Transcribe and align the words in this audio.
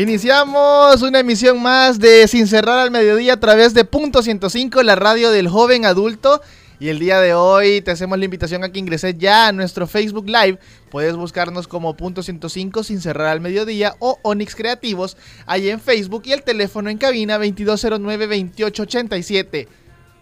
Iniciamos 0.00 1.02
una 1.02 1.20
emisión 1.20 1.60
más 1.60 1.98
de 1.98 2.26
Sin 2.26 2.46
cerrar 2.46 2.78
al 2.78 2.90
mediodía 2.90 3.34
a 3.34 3.38
través 3.38 3.74
de 3.74 3.84
Punto 3.84 4.22
105, 4.22 4.82
la 4.82 4.96
radio 4.96 5.30
del 5.30 5.46
joven 5.46 5.84
adulto. 5.84 6.40
Y 6.78 6.88
el 6.88 6.98
día 6.98 7.20
de 7.20 7.34
hoy 7.34 7.82
te 7.82 7.90
hacemos 7.90 8.18
la 8.18 8.24
invitación 8.24 8.64
a 8.64 8.72
que 8.72 8.78
ingreses 8.78 9.18
ya 9.18 9.48
a 9.48 9.52
nuestro 9.52 9.86
Facebook 9.86 10.26
Live. 10.26 10.58
Puedes 10.90 11.16
buscarnos 11.16 11.68
como 11.68 11.98
Punto 11.98 12.22
105 12.22 12.82
sin 12.82 13.02
cerrar 13.02 13.26
al 13.26 13.42
mediodía 13.42 13.94
o 13.98 14.18
Onix 14.22 14.54
Creativos 14.54 15.18
ahí 15.44 15.68
en 15.68 15.80
Facebook 15.80 16.22
y 16.24 16.32
el 16.32 16.44
teléfono 16.44 16.88
en 16.88 16.96
cabina 16.96 17.38
2209-2887. 17.38 19.68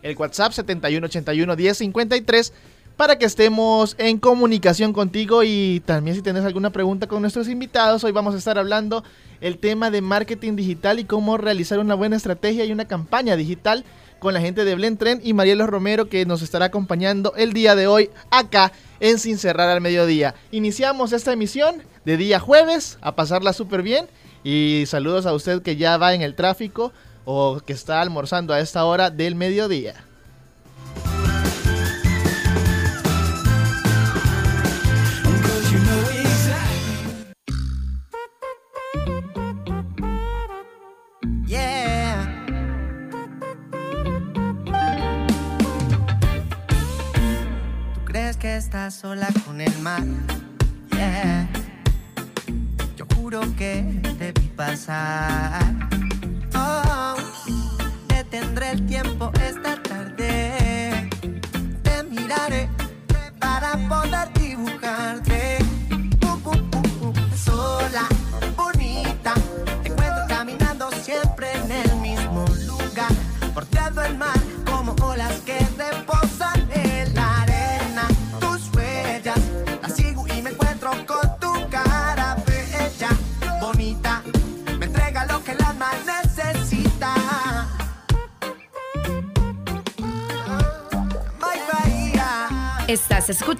El 0.02 0.16
WhatsApp 0.16 0.54
7181-1053 0.54 2.50
para 2.98 3.16
que 3.16 3.26
estemos 3.26 3.94
en 3.96 4.18
comunicación 4.18 4.92
contigo 4.92 5.44
y 5.44 5.80
también 5.86 6.16
si 6.16 6.22
tienes 6.22 6.44
alguna 6.44 6.70
pregunta 6.70 7.06
con 7.06 7.20
nuestros 7.20 7.48
invitados. 7.48 8.02
Hoy 8.02 8.10
vamos 8.10 8.34
a 8.34 8.38
estar 8.38 8.58
hablando 8.58 9.04
el 9.40 9.58
tema 9.58 9.92
de 9.92 10.02
marketing 10.02 10.56
digital 10.56 10.98
y 10.98 11.04
cómo 11.04 11.36
realizar 11.36 11.78
una 11.78 11.94
buena 11.94 12.16
estrategia 12.16 12.64
y 12.64 12.72
una 12.72 12.88
campaña 12.88 13.36
digital 13.36 13.84
con 14.18 14.34
la 14.34 14.40
gente 14.40 14.64
de 14.64 14.74
Blend 14.74 14.98
Trend 14.98 15.24
y 15.24 15.32
Marielo 15.32 15.68
Romero 15.68 16.08
que 16.08 16.26
nos 16.26 16.42
estará 16.42 16.64
acompañando 16.64 17.34
el 17.36 17.52
día 17.52 17.76
de 17.76 17.86
hoy 17.86 18.10
acá 18.32 18.72
en 18.98 19.20
Sin 19.20 19.38
Cerrar 19.38 19.68
al 19.68 19.80
Mediodía. 19.80 20.34
Iniciamos 20.50 21.12
esta 21.12 21.32
emisión 21.32 21.84
de 22.04 22.16
día 22.16 22.40
jueves 22.40 22.98
a 23.00 23.14
pasarla 23.14 23.52
súper 23.52 23.82
bien 23.82 24.08
y 24.42 24.86
saludos 24.88 25.24
a 25.24 25.34
usted 25.34 25.62
que 25.62 25.76
ya 25.76 25.98
va 25.98 26.14
en 26.14 26.22
el 26.22 26.34
tráfico 26.34 26.92
o 27.24 27.60
que 27.64 27.74
está 27.74 28.00
almorzando 28.00 28.52
a 28.54 28.58
esta 28.58 28.84
hora 28.84 29.10
del 29.10 29.36
mediodía. 29.36 30.07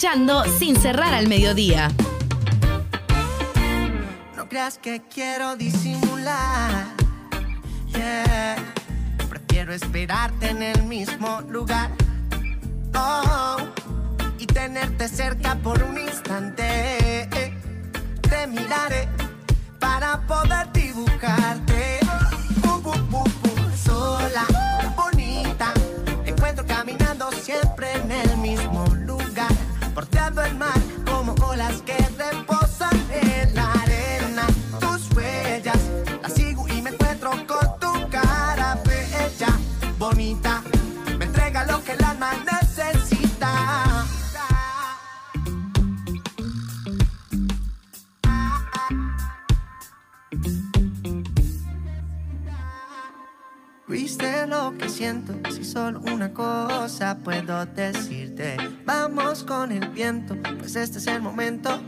Escuchando 0.08 0.44
Sin 0.58 0.74
cerrar 0.76 1.12
al 1.12 1.28
mediodía. 1.28 1.91
No 4.36 4.48
creas 4.48 4.78
que 4.78 5.02
quiero 5.02 5.54
disimular. 5.54 6.86
Yeah. 7.88 8.56
Prefiero 9.28 9.74
esperarte 9.74 10.48
en 10.48 10.62
el 10.62 10.82
mismo 10.84 11.42
lugar. 11.42 11.91
Oh, 12.94 13.58
y 14.38 14.46
tenerte 14.46 15.08
cerca 15.08 15.56
por 15.56 15.82
un 15.82 15.98
instante. 15.98 17.28
Te 18.22 18.46
miraré 18.46 19.08
para 19.78 20.26
poder 20.26 20.72
dibujarte. 20.72 21.67
Solo 55.78 56.00
una 56.12 56.32
cosa 56.32 57.16
puedo 57.22 57.64
decirte. 57.66 58.56
Vamos 58.84 59.44
con 59.44 59.70
el 59.70 59.86
viento, 59.90 60.36
pues 60.58 60.74
este 60.74 60.98
es 60.98 61.06
el 61.06 61.22
momento 61.22 61.80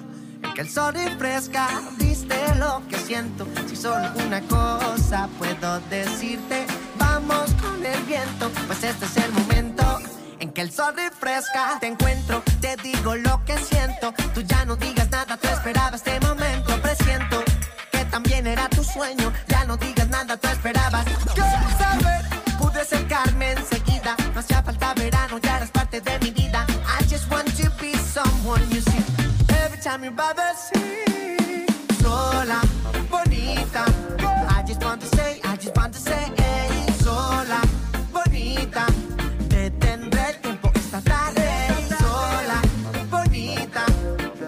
en 0.44 0.54
que 0.54 0.60
el 0.60 0.68
sol 0.68 0.94
refresca. 0.94 1.66
Viste 1.98 2.36
lo 2.54 2.82
que 2.88 2.96
siento, 2.98 3.48
si 3.68 3.74
solo 3.74 4.08
una 4.24 4.42
cosa 4.42 5.28
puedo 5.40 5.80
decirte. 5.90 6.66
Vamos 6.98 7.52
con 7.54 7.84
el 7.84 8.00
viento, 8.04 8.48
pues 8.68 8.84
este 8.84 9.06
es 9.06 9.16
el 9.16 9.32
momento 9.32 9.82
en 10.38 10.52
que 10.52 10.60
el 10.60 10.70
sol 10.70 10.94
refresca. 10.94 11.78
Te 11.80 11.88
encuentro, 11.88 12.44
te 12.60 12.76
digo 12.76 13.16
lo 13.16 13.44
que 13.44 13.58
siento. 13.58 14.14
Tú 14.34 14.42
ya 14.42 14.64
no 14.66 14.76
digas 14.76 15.10
nada, 15.10 15.36
tú 15.36 15.48
esperabas 15.48 15.94
este 15.94 16.20
momento. 16.20 16.80
Presiento 16.80 17.42
que 17.90 18.04
también 18.04 18.46
era 18.46 18.68
tu 18.68 18.84
sueño. 18.84 19.32
Ya 19.48 19.64
no 19.64 19.76
digas 19.76 20.08
nada, 20.08 20.36
tú 20.36 20.46
esperabas. 20.46 20.79
Sola, 32.02 32.60
bonita. 33.08 33.84
I 34.48 34.64
just 34.66 34.82
want 34.82 35.00
to 35.02 35.06
say, 35.16 35.40
I 35.44 35.56
just 35.56 35.76
want 35.76 35.94
to 35.94 36.00
say, 36.00 36.26
sola, 36.98 37.60
bonita. 38.12 38.86
Detendré 39.48 40.30
el 40.30 40.40
tiempo 40.40 40.72
esta 40.74 41.00
tarde. 41.00 41.48
Sola, 42.00 42.60
bonita. 43.08 43.84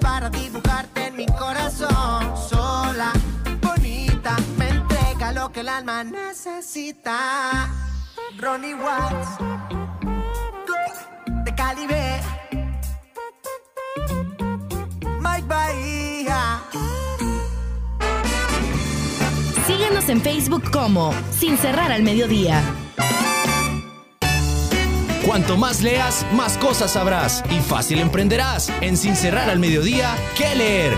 Para 0.01 0.31
dibujarte 0.31 1.06
en 1.06 1.17
mi 1.17 1.27
corazón. 1.27 2.37
Sola, 2.37 3.12
bonita. 3.61 4.37
Me 4.59 4.69
entrega 4.69 5.33
lo 5.33 5.53
que 5.53 5.60
el 5.60 5.69
alma 5.69 6.03
necesita. 6.03 7.69
Ronnie 8.36 8.75
Watts. 8.75 9.39
De 11.45 11.54
Calibe. 11.54 12.41
En 20.12 20.20
Facebook 20.20 20.70
como 20.70 21.14
Sin 21.30 21.56
cerrar 21.56 21.91
al 21.91 22.03
mediodía. 22.03 22.62
Cuanto 25.24 25.56
más 25.56 25.82
leas, 25.82 26.26
más 26.34 26.59
cosas 26.59 26.92
sabrás 26.92 27.42
y 27.50 27.60
fácil 27.60 27.98
emprenderás. 27.98 28.70
En 28.82 28.98
Sin 28.98 29.16
cerrar 29.16 29.48
al 29.48 29.59
mediodía, 29.59 30.14
¿qué 30.36 30.54
leer? 30.54 30.92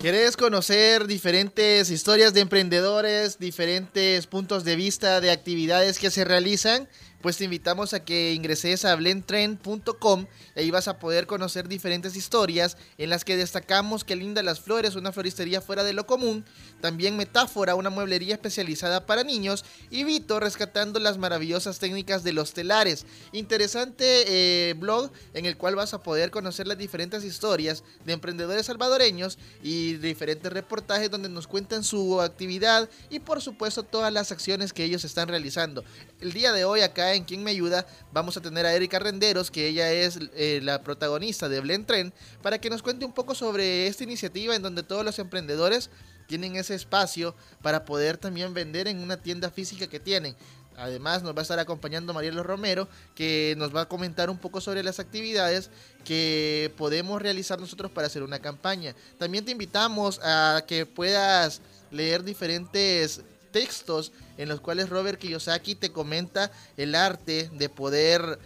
¿Quieres 0.00 0.36
conocer 0.36 1.06
diferentes 1.06 1.90
historias 1.90 2.32
de 2.34 2.40
emprendedores, 2.40 3.38
diferentes 3.38 4.26
puntos 4.26 4.64
de 4.64 4.74
vista 4.74 5.20
de 5.20 5.30
actividades 5.30 5.98
que 5.98 6.10
se 6.10 6.24
realizan? 6.24 6.88
Pues 7.22 7.36
te 7.36 7.44
invitamos 7.44 7.94
a 7.94 8.04
que 8.04 8.32
ingreses 8.34 8.84
a 8.84 8.96
blendtrend.com 8.96 10.26
y 10.56 10.60
ahí 10.60 10.70
vas 10.70 10.88
a 10.88 10.98
poder 10.98 11.26
conocer 11.26 11.68
diferentes 11.68 12.16
historias 12.16 12.76
en 12.98 13.10
las 13.10 13.24
que 13.24 13.36
destacamos 13.36 14.04
que 14.04 14.16
linda 14.16 14.42
las 14.42 14.60
flores, 14.60 14.96
una 14.96 15.12
floristería 15.12 15.60
fuera 15.60 15.84
de 15.84 15.92
lo 15.92 16.06
común, 16.06 16.44
también 16.80 17.16
Metáfora, 17.16 17.76
una 17.76 17.90
mueblería 17.90 18.34
especializada 18.34 19.06
para 19.06 19.22
niños 19.22 19.64
y 19.88 20.02
Vito 20.02 20.40
rescatando 20.40 20.98
las 20.98 21.16
maravillosas 21.16 21.78
técnicas 21.78 22.24
de 22.24 22.32
los 22.32 22.52
telares. 22.52 23.06
Interesante 23.30 24.24
eh, 24.26 24.74
blog 24.74 25.12
en 25.32 25.46
el 25.46 25.56
cual 25.56 25.76
vas 25.76 25.94
a 25.94 26.02
poder 26.02 26.32
conocer 26.32 26.66
las 26.66 26.76
diferentes 26.76 27.22
historias 27.22 27.84
de 28.04 28.14
emprendedores 28.14 28.66
salvadoreños 28.66 29.38
y 29.62 29.94
diferentes 29.94 30.52
reportajes 30.52 31.10
donde 31.10 31.28
nos 31.28 31.46
cuentan 31.46 31.84
su 31.84 32.20
actividad 32.20 32.90
y 33.10 33.20
por 33.20 33.40
supuesto 33.40 33.84
todas 33.84 34.12
las 34.12 34.32
acciones 34.32 34.72
que 34.72 34.84
ellos 34.84 35.04
están 35.04 35.28
realizando. 35.28 35.84
El 36.20 36.32
día 36.32 36.52
de 36.52 36.64
hoy 36.64 36.80
acá 36.80 37.11
en 37.14 37.24
Quien 37.24 37.42
Me 37.42 37.50
Ayuda 37.50 37.86
vamos 38.12 38.36
a 38.36 38.40
tener 38.40 38.66
a 38.66 38.74
Erika 38.74 38.98
Renderos, 38.98 39.50
que 39.50 39.68
ella 39.68 39.90
es 39.90 40.18
eh, 40.34 40.60
la 40.62 40.82
protagonista 40.82 41.48
de 41.48 41.60
Blend 41.60 41.86
Trend, 41.86 42.12
para 42.42 42.58
que 42.58 42.70
nos 42.70 42.82
cuente 42.82 43.04
un 43.04 43.12
poco 43.12 43.34
sobre 43.34 43.86
esta 43.86 44.04
iniciativa 44.04 44.54
en 44.54 44.62
donde 44.62 44.82
todos 44.82 45.04
los 45.04 45.18
emprendedores 45.18 45.90
tienen 46.26 46.56
ese 46.56 46.74
espacio 46.74 47.34
para 47.60 47.84
poder 47.84 48.16
también 48.16 48.54
vender 48.54 48.88
en 48.88 48.98
una 48.98 49.16
tienda 49.16 49.50
física 49.50 49.86
que 49.86 50.00
tienen. 50.00 50.34
Además 50.76 51.22
nos 51.22 51.34
va 51.34 51.40
a 51.40 51.42
estar 51.42 51.58
acompañando 51.58 52.14
Marielo 52.14 52.42
Romero, 52.42 52.88
que 53.14 53.54
nos 53.58 53.74
va 53.74 53.82
a 53.82 53.88
comentar 53.88 54.30
un 54.30 54.38
poco 54.38 54.60
sobre 54.60 54.82
las 54.82 55.00
actividades 55.00 55.70
que 56.04 56.72
podemos 56.76 57.20
realizar 57.20 57.60
nosotros 57.60 57.90
para 57.90 58.06
hacer 58.06 58.22
una 58.22 58.38
campaña. 58.38 58.94
También 59.18 59.44
te 59.44 59.52
invitamos 59.52 60.18
a 60.22 60.64
que 60.66 60.86
puedas 60.86 61.60
leer 61.90 62.24
diferentes 62.24 63.22
textos 63.52 64.12
en 64.38 64.48
los 64.48 64.60
cuales 64.60 64.88
Robert 64.88 65.18
Kiyosaki 65.18 65.74
te 65.74 65.92
comenta 65.92 66.50
el 66.76 66.94
arte 66.94 67.50
de 67.52 67.68
poder 67.68 68.38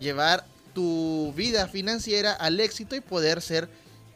llevar 0.00 0.44
tu 0.74 1.32
vida 1.34 1.66
financiera 1.68 2.32
al 2.32 2.60
éxito 2.60 2.94
y 2.94 3.00
poder 3.00 3.40
ser 3.40 3.68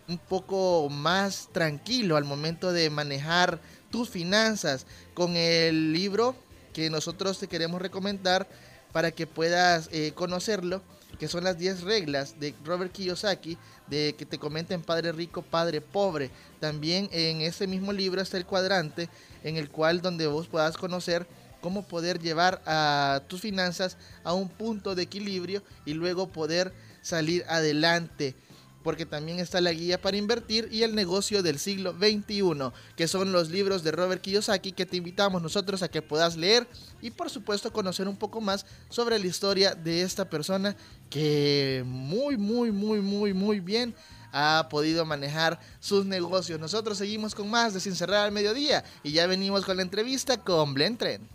un 0.09 0.19
poco 0.19 0.89
más 0.91 1.49
tranquilo 1.53 2.17
al 2.17 2.25
momento 2.25 2.73
de 2.73 2.91
manejar 2.91 3.61
tus 3.91 4.09
finanzas 4.09 4.87
con 5.15 5.37
el 5.37 5.93
libro 5.93 6.35
que 6.73 6.91
nosotros 6.91 7.39
te 7.39 7.49
queremos 7.49 7.81
recomendar 7.81 8.49
para 8.93 9.11
que 9.11 9.27
puedas 9.27 9.89
eh, 9.93 10.13
conocerlo, 10.15 10.83
que 11.19 11.29
son 11.29 11.45
las 11.45 11.59
10 11.59 11.83
reglas 11.83 12.39
de 12.41 12.55
Robert 12.65 12.93
Kiyosaki, 12.93 13.59
de 13.87 14.15
que 14.17 14.27
te 14.27 14.39
comenten 14.39 14.83
Padre 14.83 15.13
Rico, 15.13 15.43
Padre 15.43 15.81
Pobre. 15.81 16.31
También 16.61 17.09
en 17.13 17.41
ese 17.41 17.67
mismo 17.67 17.93
libro 17.93 18.21
está 18.21 18.37
el 18.37 18.47
cuadrante 18.47 19.09
en 19.45 19.57
el 19.57 19.71
cual 19.71 20.01
donde 20.01 20.27
vos 20.27 20.49
puedas 20.49 20.77
conocer 20.77 21.27
cómo 21.63 21.87
poder 21.87 22.19
llevar 22.19 22.61
a 22.67 23.23
tus 23.29 23.41
finanzas 23.41 23.97
a 24.25 24.35
un 24.35 24.49
punto 24.49 24.95
de 24.95 25.05
equilibrio 25.05 25.63
y 25.87 25.95
luego 25.95 26.29
poder 26.29 26.75
salir 27.01 27.45
adelante. 27.49 28.35
Porque 28.83 29.07
también 29.07 29.39
está 29.39 29.61
la 29.61 29.73
guía 29.73 30.03
para 30.03 30.17
invertir 30.17 30.69
y 30.73 30.83
el 30.83 30.97
negocio 30.97 31.45
del 31.45 31.61
siglo 31.61 31.93
XXI, 31.93 32.73
que 32.97 33.07
son 33.07 33.31
los 33.31 33.49
libros 33.49 33.85
de 33.85 33.93
Robert 33.93 34.21
Kiyosaki 34.21 34.73
que 34.73 34.87
te 34.87 34.97
invitamos 34.97 35.41
nosotros 35.41 35.85
a 35.85 35.89
que 35.89 36.03
puedas 36.03 36.37
leer 36.37 36.67
y 37.01 37.13
por 37.13 37.31
supuesto 37.31 37.73
conocer 37.73 38.09
un 38.09 38.17
poco 38.17 38.41
más 38.41 38.67
sobre 38.89 39.21
la 39.21 39.27
historia 39.29 39.77
de 39.77 40.03
esta 40.03 40.29
persona 40.29 40.75
que 41.11 41.85
muy, 41.87 42.37
muy, 42.37 42.73
muy, 42.73 43.01
muy, 43.01 43.33
muy 43.33 43.61
bien 43.61 43.95
ha 44.33 44.67
podido 44.71 45.05
manejar 45.05 45.61
sus 45.79 46.07
negocios. 46.07 46.59
Nosotros 46.59 46.99
seguimos 46.99 47.35
con 47.35 47.51
más 47.51 47.75
de 47.75 47.81
Sin 47.81 47.95
Cerrar 47.95 48.25
al 48.25 48.33
Mediodía 48.33 48.83
y 49.03 49.13
ya 49.13 49.27
venimos 49.27 49.65
con 49.65 49.77
la 49.77 49.83
entrevista 49.83 50.39
con 50.39 50.75
Blend 50.75 50.99
Trend. 50.99 51.27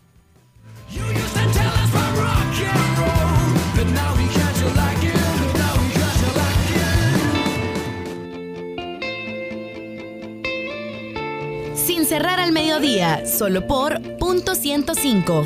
Sin 11.76 12.06
cerrar 12.06 12.40
al 12.40 12.52
mediodía, 12.52 13.26
solo 13.26 13.66
por 13.68 14.02
punto 14.18 14.56
105. 14.56 15.46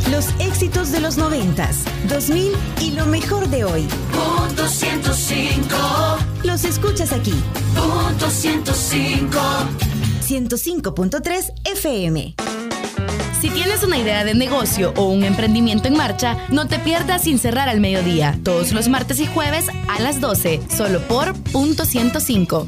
Los 0.21 0.39
éxitos 0.39 0.91
de 0.91 0.99
los 0.99 1.17
90s, 1.17 1.77
2000 2.07 2.51
y 2.79 2.91
lo 2.91 3.07
mejor 3.07 3.49
de 3.49 3.63
hoy. 3.63 3.87
Punto 4.11 4.67
105. 4.67 5.75
Los 6.43 6.63
escuchas 6.63 7.11
aquí. 7.11 7.33
Punto 7.73 8.29
105. 8.29 9.39
105.3 10.23 11.53
FM. 11.65 12.35
Si 13.41 13.49
tienes 13.49 13.81
una 13.81 13.97
idea 13.97 14.23
de 14.23 14.35
negocio 14.35 14.93
o 14.95 15.05
un 15.05 15.23
emprendimiento 15.23 15.87
en 15.87 15.97
marcha, 15.97 16.37
no 16.49 16.67
te 16.67 16.77
pierdas 16.77 17.23
sin 17.23 17.39
cerrar 17.39 17.67
al 17.67 17.79
mediodía, 17.79 18.37
todos 18.43 18.73
los 18.73 18.89
martes 18.89 19.19
y 19.21 19.25
jueves 19.25 19.69
a 19.89 19.99
las 20.01 20.21
12, 20.21 20.61
solo 20.69 21.01
por 21.07 21.33
punto 21.33 21.83
105. 21.83 22.67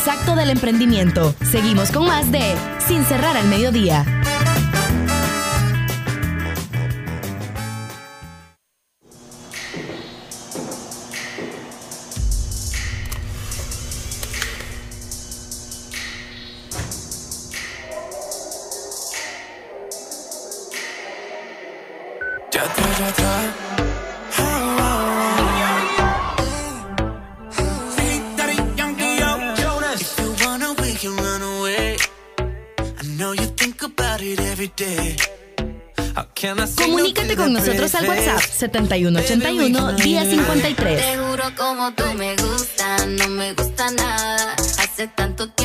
Exacto 0.00 0.34
del 0.34 0.48
emprendimiento. 0.48 1.34
Seguimos 1.50 1.92
con 1.92 2.06
más 2.06 2.32
de 2.32 2.54
Sin 2.88 3.04
cerrar 3.04 3.36
al 3.36 3.46
mediodía. 3.48 4.19
7181-1053. 38.60 40.76
Te 40.76 41.16
juro 41.16 41.44
como 41.56 41.92
tú 41.94 42.04
me 42.16 42.36
gusta, 42.36 43.06
no 43.06 43.28
me 43.28 43.54
gusta 43.54 43.90
nada. 43.92 44.54
Hace 44.78 45.08
tanto 45.08 45.48
tiempo 45.48 45.59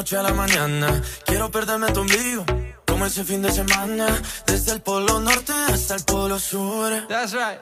noche 0.00 0.16
a 0.16 0.22
la 0.22 0.32
mañana. 0.32 1.02
Quiero 1.26 1.50
perderme 1.50 1.92
tu 1.92 2.00
ombligo. 2.00 2.42
Como 2.86 3.04
ese 3.04 3.22
fin 3.22 3.42
de 3.42 3.52
semana, 3.52 4.06
desde 4.46 4.72
el 4.72 4.80
polo 4.80 5.20
norte 5.20 5.52
hasta 5.70 5.96
el 5.96 6.04
polo 6.04 6.38
sur. 6.38 6.90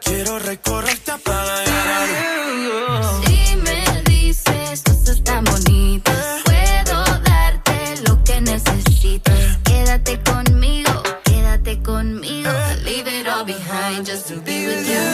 Quiero 0.04 0.38
recorrerte 0.38 1.12
para 1.25 1.64
llegar 1.64 1.88
a 1.88 3.21
Si 3.26 3.57
me 3.57 4.02
dices 4.04 4.83
cosas 4.85 5.25
tan 5.25 5.45
bonitas, 5.45 6.42
puedo 6.45 6.99
darte 7.25 7.76
lo 8.07 8.23
que 8.23 8.40
necesitas. 8.40 9.59
Quédate 9.64 10.21
conmigo, 10.23 11.02
quédate 11.25 11.83
conmigo. 11.83 12.50
Leave 12.85 13.09
it 13.09 13.26
all 13.26 13.45
behind 13.45 14.07
just 14.07 14.28
to 14.28 14.37
be 14.47 14.64
with 14.64 14.87
you. 14.87 15.09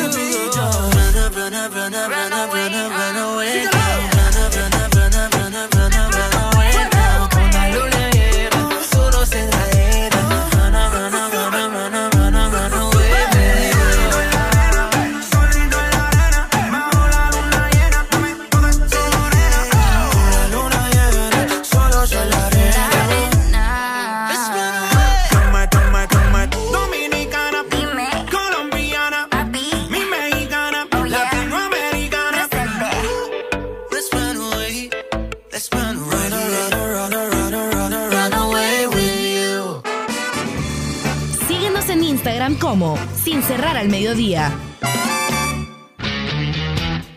Run 0.95 1.17
up, 1.25 1.35
run 1.35 1.55
up, 1.55 1.75
run 1.75 1.95
up, 1.95 2.11
run 2.11 2.33
up, 2.35 2.53
run 2.53 2.75
up, 2.75 2.91
run 2.93 3.17
away. 3.17 3.65
Run 3.65 3.75
up, 3.75 3.84
cerrar 43.45 43.77
al 43.77 43.89
mediodía. 43.89 44.53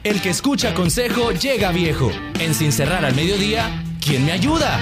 El 0.03 0.22
que 0.22 0.29
escucha 0.29 0.74
consejo 0.74 1.31
llega 1.31 1.72
viejo. 1.72 2.12
En 2.39 2.53
Sin 2.53 2.72
cerrar 2.72 3.05
al 3.05 3.15
mediodía, 3.15 3.84
¿quién 4.03 4.25
me 4.25 4.34
ayuda? 4.34 4.79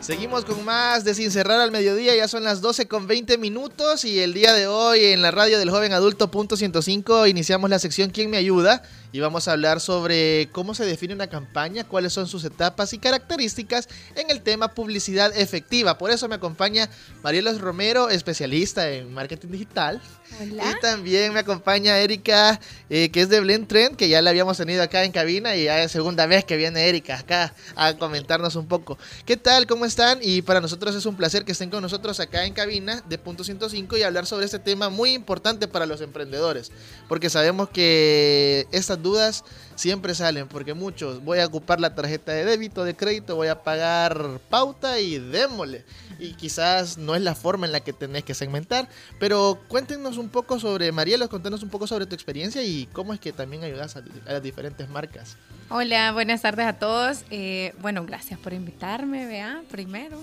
Seguimos 0.00 0.44
con 0.44 0.64
más 0.64 1.04
de 1.04 1.14
Sin 1.14 1.30
Cerrar 1.30 1.60
al 1.60 1.70
Mediodía, 1.70 2.14
ya 2.16 2.26
son 2.26 2.42
las 2.42 2.60
12 2.60 2.88
con 2.88 3.06
20 3.06 3.38
minutos 3.38 4.04
y 4.04 4.18
el 4.18 4.34
día 4.34 4.52
de 4.52 4.66
hoy 4.66 5.04
en 5.04 5.22
la 5.22 5.30
radio 5.30 5.60
del 5.60 5.70
joven 5.70 5.92
adulto 5.92 6.28
punto 6.28 6.56
105 6.56 7.28
iniciamos 7.28 7.70
la 7.70 7.78
sección 7.78 8.10
¿Quién 8.10 8.28
me 8.28 8.36
ayuda? 8.36 8.82
Y 9.12 9.20
vamos 9.20 9.46
a 9.46 9.52
hablar 9.52 9.80
sobre 9.80 10.48
cómo 10.52 10.74
se 10.74 10.86
define 10.86 11.14
una 11.14 11.26
campaña, 11.26 11.84
cuáles 11.84 12.14
son 12.14 12.26
sus 12.26 12.44
etapas 12.44 12.94
y 12.94 12.98
características 12.98 13.88
en 14.16 14.30
el 14.30 14.40
tema 14.40 14.74
publicidad 14.74 15.36
efectiva. 15.36 15.98
Por 15.98 16.10
eso 16.10 16.28
me 16.28 16.34
acompaña 16.34 16.88
Marielos 17.22 17.60
Romero, 17.60 18.08
especialista 18.08 18.90
en 18.90 19.12
marketing 19.12 19.48
digital. 19.48 20.00
Hola. 20.40 20.64
Y 20.70 20.80
también 20.80 21.34
me 21.34 21.40
acompaña 21.40 21.98
Erika, 21.98 22.58
eh, 22.88 23.10
que 23.10 23.20
es 23.20 23.28
de 23.28 23.40
Blend 23.40 23.68
Trend, 23.68 23.96
que 23.96 24.08
ya 24.08 24.22
la 24.22 24.30
habíamos 24.30 24.56
tenido 24.56 24.82
acá 24.82 25.04
en 25.04 25.12
cabina 25.12 25.54
y 25.56 25.64
ya 25.64 25.82
es 25.82 25.92
segunda 25.92 26.24
vez 26.24 26.46
que 26.46 26.56
viene 26.56 26.88
Erika 26.88 27.18
acá 27.18 27.52
a 27.76 27.94
comentarnos 27.98 28.56
un 28.56 28.66
poco. 28.66 28.96
¿Qué 29.26 29.36
tal? 29.36 29.66
¿Cómo 29.66 29.84
están? 29.84 30.20
Y 30.22 30.40
para 30.40 30.62
nosotros 30.62 30.94
es 30.94 31.04
un 31.04 31.16
placer 31.16 31.44
que 31.44 31.52
estén 31.52 31.68
con 31.68 31.82
nosotros 31.82 32.18
acá 32.18 32.46
en 32.46 32.54
cabina 32.54 33.02
de 33.06 33.18
Punto 33.18 33.44
105 33.44 33.98
y 33.98 34.02
hablar 34.04 34.24
sobre 34.24 34.46
este 34.46 34.58
tema 34.58 34.88
muy 34.88 35.12
importante 35.12 35.68
para 35.68 35.84
los 35.84 36.00
emprendedores, 36.00 36.72
porque 37.08 37.28
sabemos 37.28 37.68
que 37.68 38.66
estas 38.72 39.01
dudas 39.02 39.44
siempre 39.74 40.14
salen, 40.14 40.48
porque 40.48 40.74
muchos 40.74 41.24
voy 41.24 41.40
a 41.40 41.46
ocupar 41.46 41.80
la 41.80 41.94
tarjeta 41.94 42.32
de 42.32 42.44
débito, 42.44 42.84
de 42.84 42.94
crédito, 42.94 43.36
voy 43.36 43.48
a 43.48 43.62
pagar 43.62 44.40
pauta 44.48 45.00
y 45.00 45.18
démosle. 45.18 45.84
Y 46.18 46.34
quizás 46.34 46.98
no 46.98 47.14
es 47.14 47.22
la 47.22 47.34
forma 47.34 47.66
en 47.66 47.72
la 47.72 47.80
que 47.80 47.92
tenés 47.92 48.24
que 48.24 48.34
segmentar, 48.34 48.88
pero 49.18 49.58
cuéntenos 49.68 50.18
un 50.18 50.28
poco 50.28 50.60
sobre, 50.60 50.92
Marielos, 50.92 51.28
contanos 51.28 51.62
un 51.62 51.68
poco 51.68 51.86
sobre 51.86 52.06
tu 52.06 52.14
experiencia 52.14 52.62
y 52.62 52.86
cómo 52.92 53.12
es 53.12 53.20
que 53.20 53.32
también 53.32 53.64
ayudas 53.64 53.96
a, 53.96 54.02
las 54.26 54.42
diferentes 54.42 54.88
marcas. 54.88 55.36
Hola, 55.68 56.12
buenas 56.12 56.42
tardes 56.42 56.66
a 56.66 56.74
todos. 56.74 57.24
Eh, 57.30 57.74
bueno, 57.80 58.04
gracias 58.04 58.38
por 58.38 58.52
invitarme, 58.52 59.26
vea, 59.26 59.62
primero. 59.70 60.18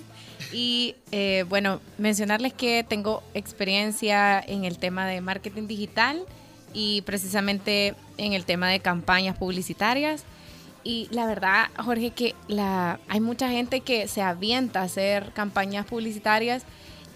Y 0.53 0.95
eh, 1.11 1.43
bueno, 1.49 1.81
mencionarles 1.97 2.53
que 2.53 2.85
tengo 2.87 3.23
experiencia 3.33 4.39
en 4.39 4.63
el 4.63 4.77
tema 4.77 5.07
de 5.07 5.21
marketing 5.21 5.67
digital 5.67 6.23
y 6.73 7.01
precisamente 7.01 7.95
en 8.19 8.33
el 8.33 8.45
tema 8.45 8.69
de 8.69 8.79
campañas 8.79 9.37
publicitarias. 9.37 10.23
Y 10.83 11.07
la 11.11 11.25
verdad, 11.25 11.67
Jorge, 11.77 12.11
que 12.11 12.35
la, 12.47 12.99
hay 13.07 13.19
mucha 13.19 13.49
gente 13.49 13.81
que 13.81 14.07
se 14.07 14.21
avienta 14.21 14.81
a 14.81 14.83
hacer 14.83 15.33
campañas 15.33 15.85
publicitarias 15.85 16.63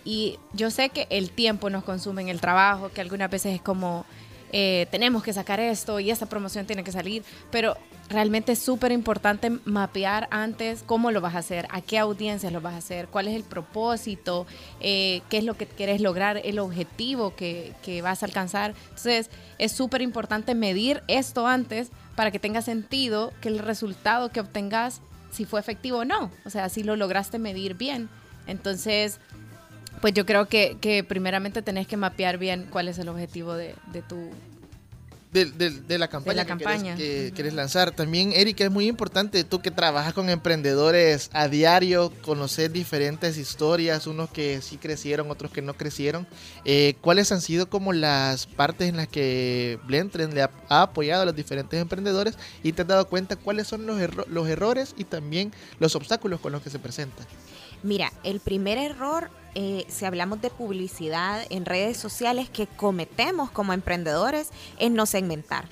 y 0.05 0.37
yo 0.53 0.69
sé 0.69 0.89
que 0.89 1.07
el 1.09 1.29
tiempo 1.31 1.69
nos 1.69 1.83
consume 1.83 2.21
en 2.23 2.29
el 2.29 2.41
trabajo, 2.41 2.89
que 2.89 3.01
algunas 3.01 3.29
veces 3.29 3.55
es 3.55 3.61
como, 3.61 4.05
eh, 4.51 4.87
tenemos 4.91 5.23
que 5.23 5.31
sacar 5.31 5.59
esto 5.59 5.99
y 5.99 6.11
esta 6.11 6.25
promoción 6.25 6.65
tiene 6.65 6.83
que 6.83 6.91
salir, 6.91 7.23
pero 7.51 7.77
realmente 8.09 8.51
es 8.51 8.59
súper 8.59 8.91
importante 8.91 9.49
mapear 9.65 10.27
antes 10.31 10.83
cómo 10.85 11.11
lo 11.11 11.21
vas 11.21 11.35
a 11.35 11.39
hacer, 11.39 11.67
a 11.69 11.81
qué 11.81 11.97
audiencias 11.97 12.51
lo 12.51 12.61
vas 12.61 12.73
a 12.73 12.77
hacer, 12.77 13.07
cuál 13.07 13.27
es 13.27 13.35
el 13.35 13.43
propósito, 13.43 14.45
eh, 14.79 15.21
qué 15.29 15.39
es 15.39 15.43
lo 15.43 15.55
que 15.55 15.65
quieres 15.65 16.01
lograr, 16.01 16.41
el 16.43 16.59
objetivo 16.59 17.35
que, 17.35 17.73
que 17.81 18.01
vas 18.01 18.23
a 18.23 18.25
alcanzar. 18.25 18.73
Entonces, 18.83 19.29
es 19.57 19.71
súper 19.71 20.01
importante 20.01 20.55
medir 20.55 21.03
esto 21.07 21.47
antes 21.47 21.89
para 22.15 22.31
que 22.31 22.39
tenga 22.39 22.61
sentido 22.61 23.33
que 23.41 23.49
el 23.49 23.59
resultado 23.59 24.29
que 24.29 24.39
obtengas, 24.39 25.01
si 25.31 25.45
fue 25.45 25.59
efectivo 25.59 25.99
o 25.99 26.05
no, 26.05 26.31
o 26.45 26.49
sea, 26.49 26.69
si 26.69 26.83
lo 26.83 26.95
lograste 26.95 27.39
medir 27.39 27.75
bien. 27.75 28.09
Entonces, 28.45 29.19
pues 30.01 30.13
yo 30.13 30.25
creo 30.25 30.47
que, 30.47 30.77
que 30.81 31.03
primeramente 31.03 31.61
tenés 31.61 31.87
que 31.87 31.97
mapear 31.97 32.37
bien 32.37 32.67
cuál 32.69 32.87
es 32.87 32.99
el 32.99 33.09
objetivo 33.09 33.53
de, 33.53 33.73
de 33.91 34.01
tu 34.01 34.29
de, 35.33 35.45
de, 35.45 35.69
de, 35.71 35.97
la 35.97 36.07
campaña, 36.07 36.37
la 36.37 36.43
que, 36.43 36.49
campaña. 36.49 36.95
Que 36.95 37.51
lanzar. 37.51 37.91
También, 37.91 38.31
Erika, 38.33 38.63
es 38.63 38.71
muy 38.71 38.87
importante, 38.87 39.43
tú 39.43 39.61
que 39.61 39.71
trabajas 39.71 40.13
con 40.13 40.29
emprendedores 40.29 41.29
a 41.33 41.47
diario, 41.47 42.13
conocer 42.21 42.71
diferentes 42.71 43.37
historias, 43.37 44.07
unos 44.07 44.29
que 44.29 44.61
sí 44.61 44.77
crecieron, 44.77 45.31
otros 45.31 45.51
que 45.51 45.61
no 45.61 45.73
crecieron. 45.73 46.27
Eh, 46.65 46.95
¿Cuáles 47.01 47.31
han 47.31 47.41
sido 47.41 47.67
como 47.67 47.93
las 47.93 48.45
partes 48.45 48.89
en 48.89 48.97
las 48.97 49.07
que 49.07 49.79
Blendtrend 49.85 50.33
le 50.33 50.43
ha, 50.43 50.51
ha, 50.69 50.83
apoyado 50.83 51.23
a 51.23 51.25
los 51.25 51.35
diferentes 51.35 51.81
emprendedores 51.81 52.37
y 52.61 52.73
te 52.73 52.83
has 52.83 52.87
dado 52.87 53.07
cuenta 53.07 53.35
cuáles 53.35 53.67
son 53.67 53.85
los, 53.85 53.99
erro 53.99 54.25
los 54.27 54.47
errores 54.47 54.93
y 54.97 55.03
también 55.03 55.51
los 55.79 55.95
obstáculos 55.95 56.39
con 56.39 56.51
los 56.51 56.61
que 56.61 56.69
se 56.69 56.79
presentan? 56.79 57.25
Mira, 57.81 58.13
el 58.23 58.39
primer 58.39 58.77
error, 58.77 59.29
eh, 59.55 59.85
si 59.87 60.05
hablamos 60.05 60.41
de 60.41 60.49
publicidad 60.49 61.45
en 61.49 61.65
redes 61.65 61.97
sociales 61.97 62.49
que 62.49 62.65
cometemos 62.65 63.51
como 63.51 63.73
emprendedores, 63.73 64.49
es 64.79 64.91
no 64.91 65.05
segmentar. 65.05 65.65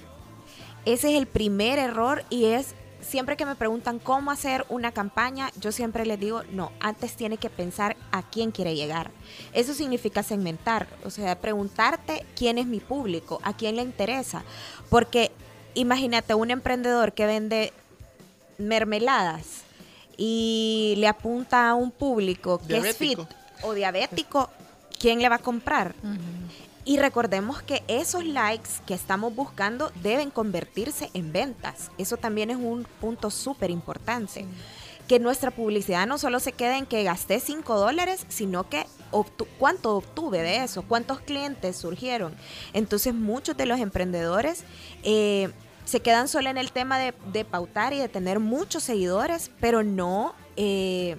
Ese 0.85 1.11
es 1.11 1.17
el 1.17 1.27
primer 1.27 1.79
error 1.79 2.23
y 2.29 2.45
es, 2.45 2.75
siempre 3.01 3.37
que 3.37 3.45
me 3.45 3.55
preguntan 3.55 3.97
cómo 3.97 4.29
hacer 4.29 4.65
una 4.69 4.91
campaña, 4.91 5.51
yo 5.59 5.71
siempre 5.71 6.05
les 6.05 6.19
digo, 6.19 6.43
no, 6.51 6.71
antes 6.79 7.15
tiene 7.15 7.37
que 7.37 7.49
pensar 7.49 7.97
a 8.11 8.21
quién 8.21 8.51
quiere 8.51 8.75
llegar. 8.75 9.09
Eso 9.53 9.73
significa 9.73 10.21
segmentar, 10.21 10.87
o 11.03 11.09
sea, 11.09 11.39
preguntarte 11.39 12.25
quién 12.35 12.57
es 12.59 12.67
mi 12.67 12.79
público, 12.79 13.39
a 13.43 13.55
quién 13.55 13.75
le 13.75 13.81
interesa. 13.81 14.43
Porque 14.89 15.31
imagínate 15.73 16.35
un 16.35 16.51
emprendedor 16.51 17.13
que 17.13 17.25
vende 17.25 17.73
mermeladas 18.59 19.63
y 20.17 20.95
le 20.97 21.07
apunta 21.07 21.69
a 21.69 21.73
un 21.73 21.89
público 21.89 22.61
que 22.67 22.77
es 22.77 22.95
fit 22.95 23.19
o 23.63 23.73
diabético, 23.73 24.49
¿quién 24.99 25.21
le 25.21 25.29
va 25.29 25.35
a 25.35 25.39
comprar? 25.39 25.95
Uh 26.03 26.07
-huh. 26.07 26.41
Y 26.83 26.97
recordemos 26.97 27.61
que 27.61 27.83
esos 27.87 28.25
likes 28.25 28.69
que 28.87 28.95
estamos 28.95 29.35
buscando 29.35 29.91
deben 30.01 30.31
convertirse 30.31 31.11
en 31.13 31.31
ventas. 31.31 31.91
Eso 31.97 32.17
también 32.17 32.49
es 32.49 32.57
un 32.57 32.87
punto 32.99 33.29
súper 33.29 33.69
importante. 33.69 34.45
Que 35.07 35.19
nuestra 35.19 35.51
publicidad 35.51 36.07
no 36.07 36.17
solo 36.17 36.39
se 36.39 36.53
quede 36.53 36.77
en 36.77 36.85
que 36.87 37.03
gasté 37.03 37.39
5 37.39 37.77
dólares, 37.77 38.25
sino 38.29 38.67
que 38.67 38.87
obtu 39.11 39.45
cuánto 39.59 39.95
obtuve 39.95 40.41
de 40.41 40.63
eso, 40.63 40.83
cuántos 40.83 41.19
clientes 41.19 41.75
surgieron. 41.75 42.33
Entonces 42.73 43.13
muchos 43.13 43.55
de 43.57 43.65
los 43.65 43.79
emprendedores... 43.79 44.63
Eh, 45.03 45.51
se 45.83 45.99
quedan 45.99 46.27
solo 46.27 46.47
en 46.47 46.57
el 46.57 46.71
tema 46.71 46.99
de, 46.99 47.13
de, 47.33 47.43
pautar 47.43 47.91
y 47.91 47.97
de 47.97 48.07
tener 48.07 48.39
muchos 48.39 48.83
seguidores, 48.83 49.49
pero 49.59 49.83
no, 49.83 50.35
eh, 50.55 51.17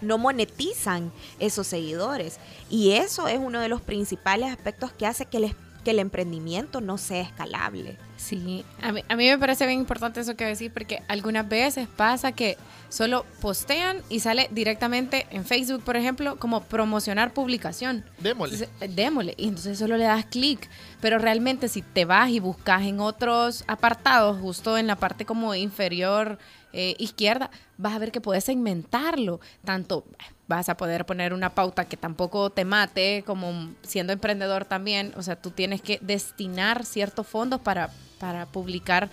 no 0.00 0.18
monetizan 0.18 1.12
esos 1.38 1.66
seguidores. 1.66 2.38
Y 2.68 2.92
eso 2.92 3.28
es 3.28 3.38
uno 3.38 3.60
de 3.60 3.68
los 3.68 3.80
principales 3.80 4.50
aspectos 4.50 4.92
que 4.92 5.06
hace 5.06 5.26
que 5.26 5.38
el, 5.38 5.56
que 5.84 5.92
el 5.92 5.98
emprendimiento 5.98 6.80
no 6.80 6.98
sea 6.98 7.22
escalable. 7.22 7.96
Sí, 8.16 8.64
a 8.82 8.92
mí, 8.92 9.02
a 9.08 9.16
mí 9.16 9.28
me 9.28 9.38
parece 9.38 9.66
bien 9.66 9.80
importante 9.80 10.20
eso 10.20 10.36
que 10.36 10.44
decís, 10.44 10.70
porque 10.72 11.02
algunas 11.08 11.48
veces 11.48 11.88
pasa 11.88 12.32
que 12.32 12.56
solo 12.90 13.24
postean 13.40 14.02
y 14.10 14.20
sale 14.20 14.48
directamente 14.50 15.26
en 15.30 15.44
Facebook, 15.44 15.82
por 15.82 15.96
ejemplo, 15.96 16.36
como 16.36 16.62
promocionar 16.64 17.32
publicación. 17.32 18.04
Démosle. 18.18 18.56
Entonces, 18.64 18.96
démosle. 18.96 19.34
Y 19.38 19.48
entonces 19.48 19.78
solo 19.78 19.96
le 19.96 20.04
das 20.04 20.26
clic. 20.26 20.68
Pero 21.00 21.18
realmente 21.18 21.68
si 21.68 21.80
te 21.80 22.04
vas 22.04 22.28
y 22.30 22.40
buscas 22.40 22.82
en 22.82 23.00
otros 23.00 23.64
apartados, 23.66 24.38
justo 24.40 24.76
en 24.76 24.86
la 24.86 24.96
parte 24.96 25.24
como 25.24 25.54
inferior 25.54 26.38
eh, 26.72 26.94
izquierda, 26.98 27.50
vas 27.80 27.94
a 27.94 27.98
ver 27.98 28.12
que 28.12 28.20
puedes 28.20 28.44
segmentarlo. 28.44 29.40
Tanto 29.64 30.04
vas 30.46 30.68
a 30.68 30.76
poder 30.76 31.06
poner 31.06 31.32
una 31.32 31.54
pauta 31.54 31.86
que 31.86 31.96
tampoco 31.96 32.50
te 32.50 32.64
mate, 32.64 33.22
como 33.26 33.70
siendo 33.82 34.12
emprendedor 34.12 34.64
también. 34.64 35.12
O 35.16 35.22
sea, 35.22 35.36
tú 35.36 35.50
tienes 35.50 35.80
que 35.80 35.98
destinar 36.02 36.84
ciertos 36.84 37.26
fondos 37.26 37.60
para, 37.60 37.90
para 38.18 38.46
publicar 38.46 39.10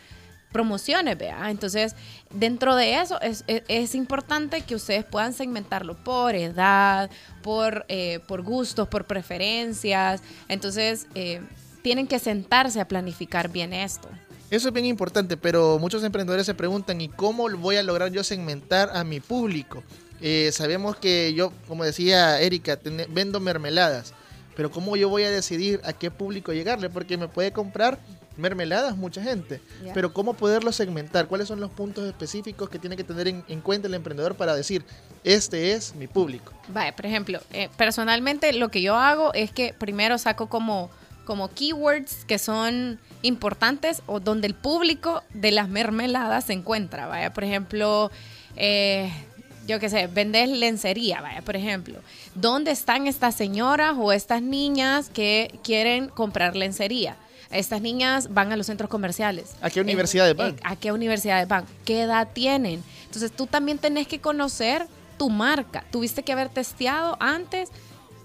promociones, 0.51 1.17
vea. 1.17 1.49
Entonces, 1.49 1.95
dentro 2.31 2.75
de 2.75 2.99
eso 2.99 3.19
es, 3.21 3.43
es, 3.47 3.63
es, 3.67 3.95
importante 3.95 4.61
que 4.61 4.75
ustedes 4.75 5.03
puedan 5.03 5.33
segmentarlo 5.33 5.95
por 6.03 6.35
edad, 6.35 7.09
por, 7.43 7.85
eh, 7.89 8.19
por 8.27 8.41
gustos, 8.41 8.87
por 8.87 9.05
preferencias. 9.05 10.21
Entonces, 10.47 11.07
eh, 11.15 11.41
tienen 11.81 12.07
que 12.07 12.19
sentarse 12.19 12.81
a 12.81 12.87
planificar 12.87 13.49
bien 13.49 13.73
esto. 13.73 14.09
Eso 14.49 14.69
es 14.69 14.73
bien 14.73 14.85
importante, 14.85 15.35
pero 15.35 15.77
muchos 15.77 16.03
emprendedores 16.03 16.45
se 16.45 16.53
preguntan, 16.53 17.01
¿y 17.01 17.09
cómo 17.09 17.49
voy 17.57 17.75
a 17.75 17.83
lograr 17.83 18.11
yo 18.11 18.23
segmentar 18.23 18.91
a 18.93 19.03
mi 19.03 19.19
público? 19.19 19.83
Eh, 20.21 20.51
sabemos 20.53 20.95
que 20.95 21.33
yo, 21.33 21.51
como 21.67 21.83
decía 21.83 22.39
Erika, 22.39 22.79
vendo 23.09 23.39
mermeladas, 23.41 24.13
pero 24.55 24.71
¿cómo 24.71 24.95
yo 24.95 25.09
voy 25.09 25.23
a 25.23 25.31
decidir 25.31 25.81
a 25.83 25.93
qué 25.93 26.11
público 26.11 26.53
llegarle? 26.53 26.89
Porque 26.89 27.17
me 27.17 27.27
puede 27.27 27.51
comprar 27.51 27.99
mermeladas 28.37 28.95
mucha 28.95 29.21
gente, 29.21 29.59
yeah. 29.83 29.93
pero 29.93 30.13
¿cómo 30.13 30.33
poderlo 30.33 30.71
segmentar? 30.71 31.27
¿Cuáles 31.27 31.47
son 31.47 31.59
los 31.59 31.71
puntos 31.71 32.05
específicos 32.05 32.69
que 32.69 32.79
tiene 32.79 32.95
que 32.95 33.03
tener 33.03 33.27
en, 33.27 33.43
en 33.47 33.61
cuenta 33.61 33.87
el 33.87 33.95
emprendedor 33.95 34.35
para 34.35 34.55
decir, 34.55 34.85
este 35.23 35.73
es 35.73 35.93
mi 35.95 36.07
público? 36.07 36.53
Vale, 36.69 36.93
por 36.93 37.05
ejemplo, 37.05 37.39
eh, 37.51 37.69
personalmente 37.77 38.53
lo 38.53 38.69
que 38.69 38.81
yo 38.81 38.95
hago 38.95 39.33
es 39.33 39.51
que 39.51 39.73
primero 39.77 40.17
saco 40.17 40.47
como, 40.47 40.89
como 41.25 41.49
keywords 41.49 42.25
que 42.25 42.39
son 42.39 42.99
importantes 43.21 44.01
o 44.05 44.19
donde 44.19 44.47
el 44.47 44.53
público 44.53 45.23
de 45.33 45.51
las 45.51 45.69
mermeladas 45.69 46.45
se 46.45 46.53
encuentra, 46.53 47.07
vaya, 47.07 47.33
por 47.33 47.43
ejemplo, 47.43 48.11
eh, 48.55 49.11
yo 49.67 49.79
qué 49.79 49.89
sé, 49.89 50.07
vendes 50.07 50.49
lencería, 50.49 51.21
vaya, 51.21 51.41
por 51.41 51.55
ejemplo. 51.55 51.99
¿Dónde 52.35 52.71
están 52.71 53.07
estas 53.07 53.35
señoras 53.35 53.95
o 53.97 54.11
estas 54.11 54.41
niñas 54.41 55.09
que 55.09 55.59
quieren 55.63 56.07
comprar 56.09 56.55
lencería? 56.55 57.17
Estas 57.49 57.81
niñas 57.81 58.33
van 58.33 58.51
a 58.51 58.57
los 58.57 58.65
centros 58.65 58.89
comerciales. 58.89 59.55
¿A 59.61 59.69
qué 59.69 59.81
universidades 59.81 60.35
van? 60.35 60.51
eh, 60.51 60.55
¿A 60.63 60.75
qué 60.75 60.91
universidades 60.91 61.47
van? 61.47 61.65
¿Qué 61.85 62.01
edad 62.01 62.27
tienen? 62.33 62.83
Entonces 63.05 63.31
tú 63.31 63.47
también 63.47 63.77
tenés 63.77 64.07
que 64.07 64.19
conocer 64.19 64.85
tu 65.17 65.29
marca. 65.29 65.83
Tuviste 65.91 66.23
que 66.23 66.31
haber 66.33 66.49
testeado 66.49 67.17
antes 67.19 67.69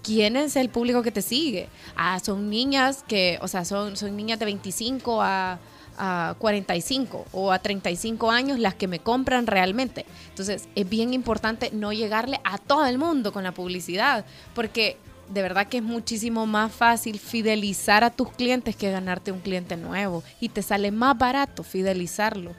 quién 0.03 0.35
es 0.35 0.55
el 0.55 0.69
público 0.69 1.01
que 1.01 1.11
te 1.11 1.21
sigue. 1.21 1.69
Ah, 1.95 2.19
son 2.19 2.49
niñas 2.49 3.03
que, 3.07 3.39
o 3.41 3.47
sea, 3.47 3.65
son, 3.65 3.97
son 3.97 4.15
niñas 4.15 4.37
de 4.37 4.45
25 4.45 5.21
a, 5.21 5.59
a 5.97 6.35
45 6.37 7.25
o 7.31 7.51
a 7.51 7.59
35 7.59 8.29
años 8.29 8.59
las 8.59 8.75
que 8.75 8.87
me 8.87 8.99
compran 8.99 9.47
realmente. 9.47 10.05
Entonces 10.29 10.67
es 10.75 10.89
bien 10.89 11.13
importante 11.13 11.71
no 11.71 11.93
llegarle 11.93 12.39
a 12.43 12.57
todo 12.57 12.85
el 12.85 12.97
mundo 12.97 13.31
con 13.31 13.43
la 13.43 13.53
publicidad, 13.53 14.25
porque 14.53 14.97
de 15.29 15.41
verdad 15.41 15.67
que 15.67 15.77
es 15.77 15.83
muchísimo 15.83 16.45
más 16.45 16.71
fácil 16.71 17.19
fidelizar 17.19 18.03
a 18.03 18.11
tus 18.11 18.31
clientes 18.31 18.75
que 18.75 18.91
ganarte 18.91 19.31
un 19.31 19.39
cliente 19.39 19.77
nuevo 19.77 20.23
y 20.39 20.49
te 20.49 20.61
sale 20.61 20.91
más 20.91 21.17
barato 21.17 21.63
fidelizarlo. 21.63 22.53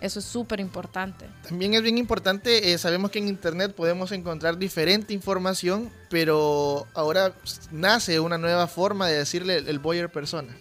Eso 0.00 0.18
es 0.18 0.24
súper 0.24 0.60
importante. 0.60 1.26
También 1.46 1.74
es 1.74 1.82
bien 1.82 1.98
importante, 1.98 2.72
eh, 2.72 2.78
sabemos 2.78 3.10
que 3.10 3.18
en 3.18 3.28
internet 3.28 3.74
podemos 3.74 4.12
encontrar 4.12 4.56
diferente 4.56 5.12
información, 5.12 5.90
pero 6.08 6.86
ahora 6.94 7.34
nace 7.70 8.18
una 8.18 8.38
nueva 8.38 8.66
forma 8.66 9.06
de 9.08 9.18
decirle 9.18 9.58
el 9.58 9.78
buyer 9.78 10.10
persona. 10.10 10.56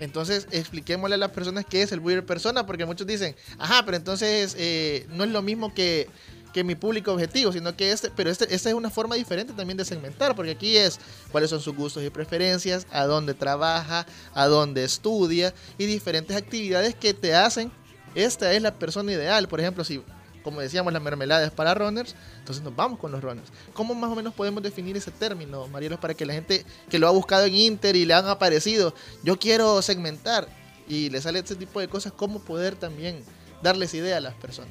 Entonces 0.00 0.48
expliquémosle 0.50 1.14
a 1.14 1.18
las 1.18 1.30
personas 1.30 1.64
qué 1.68 1.82
es 1.82 1.92
el 1.92 2.00
buyer 2.00 2.24
persona, 2.24 2.66
porque 2.66 2.84
muchos 2.84 3.06
dicen, 3.06 3.36
ajá, 3.58 3.84
pero 3.84 3.96
entonces 3.96 4.56
eh, 4.58 5.06
no 5.10 5.24
es 5.24 5.30
lo 5.30 5.40
mismo 5.42 5.72
que, 5.72 6.08
que 6.52 6.64
mi 6.64 6.74
público 6.74 7.12
objetivo, 7.12 7.52
sino 7.52 7.76
que 7.76 7.92
este, 7.92 8.10
pero 8.10 8.30
este, 8.30 8.52
esta 8.54 8.68
es 8.70 8.74
una 8.74 8.90
forma 8.90 9.14
diferente 9.14 9.52
también 9.52 9.76
de 9.76 9.84
segmentar, 9.84 10.34
porque 10.34 10.52
aquí 10.52 10.76
es 10.76 10.98
cuáles 11.30 11.50
son 11.50 11.60
sus 11.60 11.74
gustos 11.74 12.02
y 12.02 12.10
preferencias, 12.10 12.86
a 12.90 13.04
dónde 13.06 13.34
trabaja, 13.34 14.06
a 14.34 14.46
dónde 14.46 14.84
estudia 14.84 15.54
y 15.78 15.86
diferentes 15.86 16.36
actividades 16.36 16.94
que 16.94 17.14
te 17.14 17.34
hacen 17.34 17.70
esta 18.14 18.52
es 18.52 18.62
la 18.62 18.74
persona 18.74 19.12
ideal. 19.12 19.48
Por 19.48 19.60
ejemplo, 19.60 19.84
si, 19.84 20.02
como 20.42 20.60
decíamos, 20.60 20.92
la 20.92 21.00
mermelada 21.00 21.44
es 21.44 21.50
para 21.50 21.74
runners, 21.74 22.14
entonces 22.38 22.62
nos 22.62 22.74
vamos 22.74 22.98
con 22.98 23.12
los 23.12 23.22
runners. 23.22 23.48
¿Cómo 23.72 23.94
más 23.94 24.10
o 24.10 24.14
menos 24.14 24.34
podemos 24.34 24.62
definir 24.62 24.96
ese 24.96 25.10
término, 25.10 25.66
Marielos, 25.68 25.98
para 25.98 26.14
que 26.14 26.26
la 26.26 26.34
gente 26.34 26.64
que 26.90 26.98
lo 26.98 27.08
ha 27.08 27.10
buscado 27.10 27.44
en 27.44 27.54
Inter 27.54 27.96
y 27.96 28.04
le 28.04 28.14
han 28.14 28.26
aparecido, 28.26 28.94
yo 29.22 29.38
quiero 29.38 29.80
segmentar 29.82 30.48
y 30.88 31.10
le 31.10 31.20
sale 31.20 31.38
este 31.38 31.56
tipo 31.56 31.80
de 31.80 31.88
cosas, 31.88 32.12
cómo 32.12 32.40
poder 32.40 32.76
también 32.76 33.24
darles 33.64 33.94
idea 33.94 34.18
a 34.18 34.20
las 34.20 34.34
personas? 34.34 34.70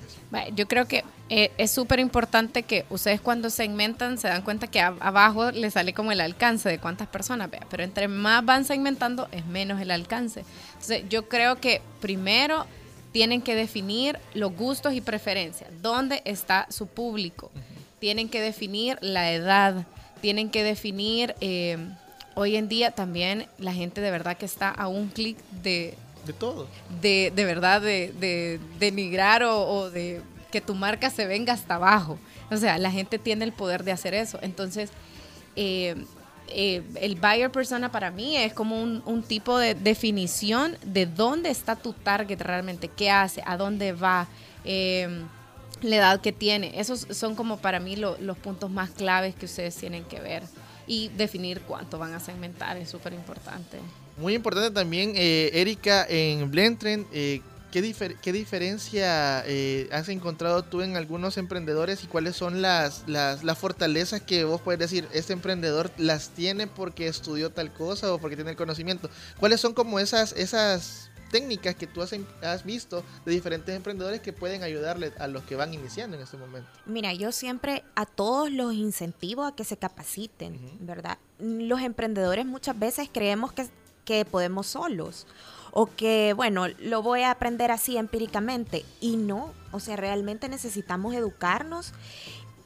Yo 0.55 0.67
creo 0.67 0.87
que 0.87 1.03
eh, 1.29 1.51
es 1.57 1.71
súper 1.71 1.99
importante 1.99 2.63
que 2.63 2.85
ustedes 2.89 3.19
cuando 3.19 3.49
segmentan 3.49 4.17
se 4.17 4.29
dan 4.29 4.43
cuenta 4.43 4.67
que 4.67 4.79
abajo 4.79 5.51
les 5.51 5.73
sale 5.73 5.93
como 5.93 6.11
el 6.11 6.21
alcance 6.21 6.69
de 6.69 6.79
cuántas 6.79 7.07
personas, 7.07 7.49
vea, 7.49 7.65
pero 7.69 7.83
entre 7.83 8.07
más 8.07 8.45
van 8.45 8.63
segmentando 8.63 9.27
es 9.31 9.45
menos 9.45 9.81
el 9.81 9.91
alcance. 9.91 10.45
Entonces 10.73 11.03
yo 11.09 11.27
creo 11.27 11.57
que 11.57 11.81
primero 11.99 12.65
tienen 13.13 13.41
que 13.41 13.55
definir 13.55 14.19
los 14.33 14.53
gustos 14.53 14.93
y 14.93 14.99
preferencias, 14.99 15.69
dónde 15.81 16.21
está 16.25 16.67
su 16.69 16.87
público, 16.87 17.51
tienen 17.99 18.27
que 18.27 18.41
definir 18.41 18.97
la 18.99 19.31
edad, 19.31 19.85
tienen 20.19 20.49
que 20.49 20.63
definir, 20.63 21.35
eh, 21.39 21.77
hoy 22.35 22.57
en 22.57 22.67
día 22.67 22.91
también 22.91 23.47
la 23.59 23.71
gente 23.73 24.01
de 24.01 24.11
verdad 24.11 24.35
que 24.35 24.45
está 24.45 24.69
a 24.69 24.87
un 24.87 25.07
clic 25.07 25.37
de, 25.63 25.93
De 26.25 26.33
todo. 26.33 26.67
de, 27.01 27.31
de 27.33 27.45
verdad 27.45 27.79
de, 27.81 28.11
de 28.19 28.59
denigrar 28.79 29.43
o, 29.43 29.61
o 29.69 29.89
de 29.89 30.21
que 30.51 30.59
tu 30.59 30.75
marca 30.75 31.09
se 31.09 31.25
venga 31.25 31.53
hasta 31.53 31.75
abajo. 31.75 32.19
O 32.51 32.57
sea, 32.57 32.77
la 32.77 32.91
gente 32.91 33.17
tiene 33.17 33.45
el 33.45 33.53
poder 33.53 33.83
de 33.83 33.91
hacer 33.91 34.13
eso. 34.13 34.37
Entonces, 34.43 34.91
eh, 35.55 35.95
eh, 36.47 36.83
el 36.95 37.15
buyer 37.15 37.51
persona 37.51 37.91
para 37.91 38.11
mí 38.11 38.37
es 38.37 38.53
como 38.53 38.81
un, 38.81 39.23
tipo 39.23 39.57
de 39.57 39.75
definición 39.75 40.77
de 40.85 41.05
dónde 41.05 41.49
está 41.49 41.75
tu 41.75 41.93
target 41.93 42.41
realmente, 42.41 42.87
qué 42.87 43.09
hace, 43.09 43.41
a 43.45 43.57
dónde 43.57 43.93
va, 43.93 44.27
eh, 44.65 45.23
la 45.81 45.95
edad 45.95 46.21
que 46.21 46.31
tiene. 46.31 46.79
Esos 46.79 47.07
son 47.11 47.35
como 47.35 47.57
para 47.57 47.79
mí 47.79 47.95
lo- 47.95 48.17
los 48.19 48.37
puntos 48.37 48.69
más 48.69 48.89
claves 48.91 49.35
que 49.35 49.45
ustedes 49.45 49.75
tienen 49.75 50.03
que 50.05 50.19
ver. 50.19 50.43
Y 50.85 51.09
definir 51.09 51.61
cuánto 51.61 51.97
van 51.97 52.13
a 52.13 52.19
segmentar 52.19 52.77
es 52.77 52.89
súper 52.89 53.13
importante. 53.13 53.77
Muy 54.17 54.35
importante 54.35 54.69
también, 54.71 55.13
eh, 55.15 55.49
Erika, 55.53 56.05
en 56.07 56.51
Blendtrend, 56.51 57.05
eh, 57.11 57.41
¿qué, 57.73 57.81
difer- 57.81 58.15
qué 58.21 58.31
diferencia 58.31 59.43
eh, 59.47 59.89
has 59.91 60.07
encontrado 60.07 60.63
tú 60.63 60.81
en 60.83 60.95
algunos 60.95 61.37
emprendedores 61.37 62.03
y 62.03 62.07
cuáles 62.07 62.35
son 62.35 62.61
las, 62.61 63.03
las, 63.07 63.43
las 63.43 63.57
fortalezas 63.57 64.21
que 64.21 64.43
vos 64.43 64.61
puedes 64.61 64.77
decir, 64.79 65.07
este 65.11 65.33
emprendedor 65.33 65.89
las 65.97 66.29
tiene 66.29 66.67
porque 66.67 67.07
estudió 67.07 67.49
tal 67.49 67.73
cosa 67.73 68.13
o 68.13 68.19
porque 68.19 68.35
tiene 68.35 68.51
el 68.51 68.57
conocimiento? 68.57 69.09
¿Cuáles 69.39 69.59
son 69.59 69.73
como 69.73 69.97
esas, 69.99 70.33
esas 70.33 71.09
técnicas 71.31 71.73
que 71.73 71.87
tú 71.87 72.03
has, 72.03 72.13
em- 72.13 72.27
has 72.43 72.63
visto 72.63 73.03
de 73.25 73.31
diferentes 73.31 73.75
emprendedores 73.75 74.21
que 74.21 74.33
pueden 74.33 74.61
ayudarle 74.61 75.11
a 75.17 75.25
los 75.25 75.41
que 75.43 75.55
van 75.55 75.73
iniciando 75.73 76.15
en 76.15 76.21
este 76.21 76.37
momento? 76.37 76.69
Mira, 76.85 77.11
yo 77.13 77.31
siempre 77.31 77.83
a 77.95 78.05
todos 78.05 78.51
los 78.51 78.75
incentivo 78.75 79.45
a 79.45 79.55
que 79.55 79.63
se 79.63 79.77
capaciten, 79.77 80.59
¿verdad? 80.81 81.17
Los 81.39 81.81
emprendedores 81.81 82.45
muchas 82.45 82.77
veces 82.77 83.09
creemos 83.11 83.51
que, 83.51 83.65
que 84.05 84.25
podemos 84.25 84.67
solos 84.67 85.25
o 85.75 85.87
que, 85.87 86.33
bueno, 86.33 86.67
lo 86.79 87.01
voy 87.01 87.23
a 87.23 87.31
aprender 87.31 87.71
así 87.71 87.97
empíricamente. 87.97 88.85
Y 89.01 89.17
no, 89.17 89.51
o 89.71 89.79
sea, 89.79 89.95
realmente 89.95 90.47
necesitamos 90.47 91.15
educarnos 91.15 91.93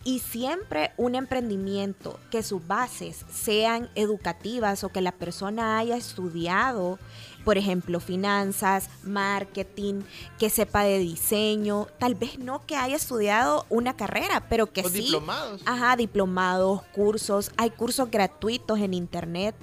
y 0.08 0.20
siempre 0.20 0.94
un 0.96 1.16
emprendimiento 1.16 2.18
que 2.32 2.42
sus 2.42 2.66
bases 2.66 3.26
sean 3.30 3.90
educativas 3.94 4.86
o 4.86 4.90
que 4.90 5.02
la 5.02 5.12
persona 5.12 5.80
haya 5.80 5.98
estudiado, 5.98 6.98
por 7.44 7.58
ejemplo, 7.58 8.00
finanzas, 8.00 8.90
marketing, 9.04 10.04
que 10.40 10.50
sepa 10.50 10.84
de 10.84 11.00
diseño, 11.00 11.88
tal 12.00 12.16
vez 12.16 12.40
no 12.40 12.66
que 12.66 12.78
haya 12.78 12.96
estudiado 12.96 13.66
una 13.68 13.98
carrera, 13.98 14.48
pero 14.48 14.72
que 14.72 14.82
sí. 14.86 15.02
diplomados. 15.02 15.62
Ajá, 15.66 15.98
diplomados, 15.98 16.84
cursos, 16.94 17.52
hay 17.58 17.72
cursos 17.72 18.10
gratuitos 18.10 18.80
en 18.80 18.94
internet. 18.94 19.56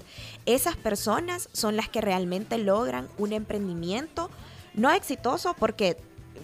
Esas 0.45 0.77
personas 0.77 1.49
son 1.55 1.75
las 1.75 1.89
que 1.89 2.03
realmente 2.03 2.59
logran 2.59 3.09
un 3.17 3.33
emprendimiento 3.33 4.29
no 4.75 4.91
exitoso 4.91 5.55
porque 5.59 5.97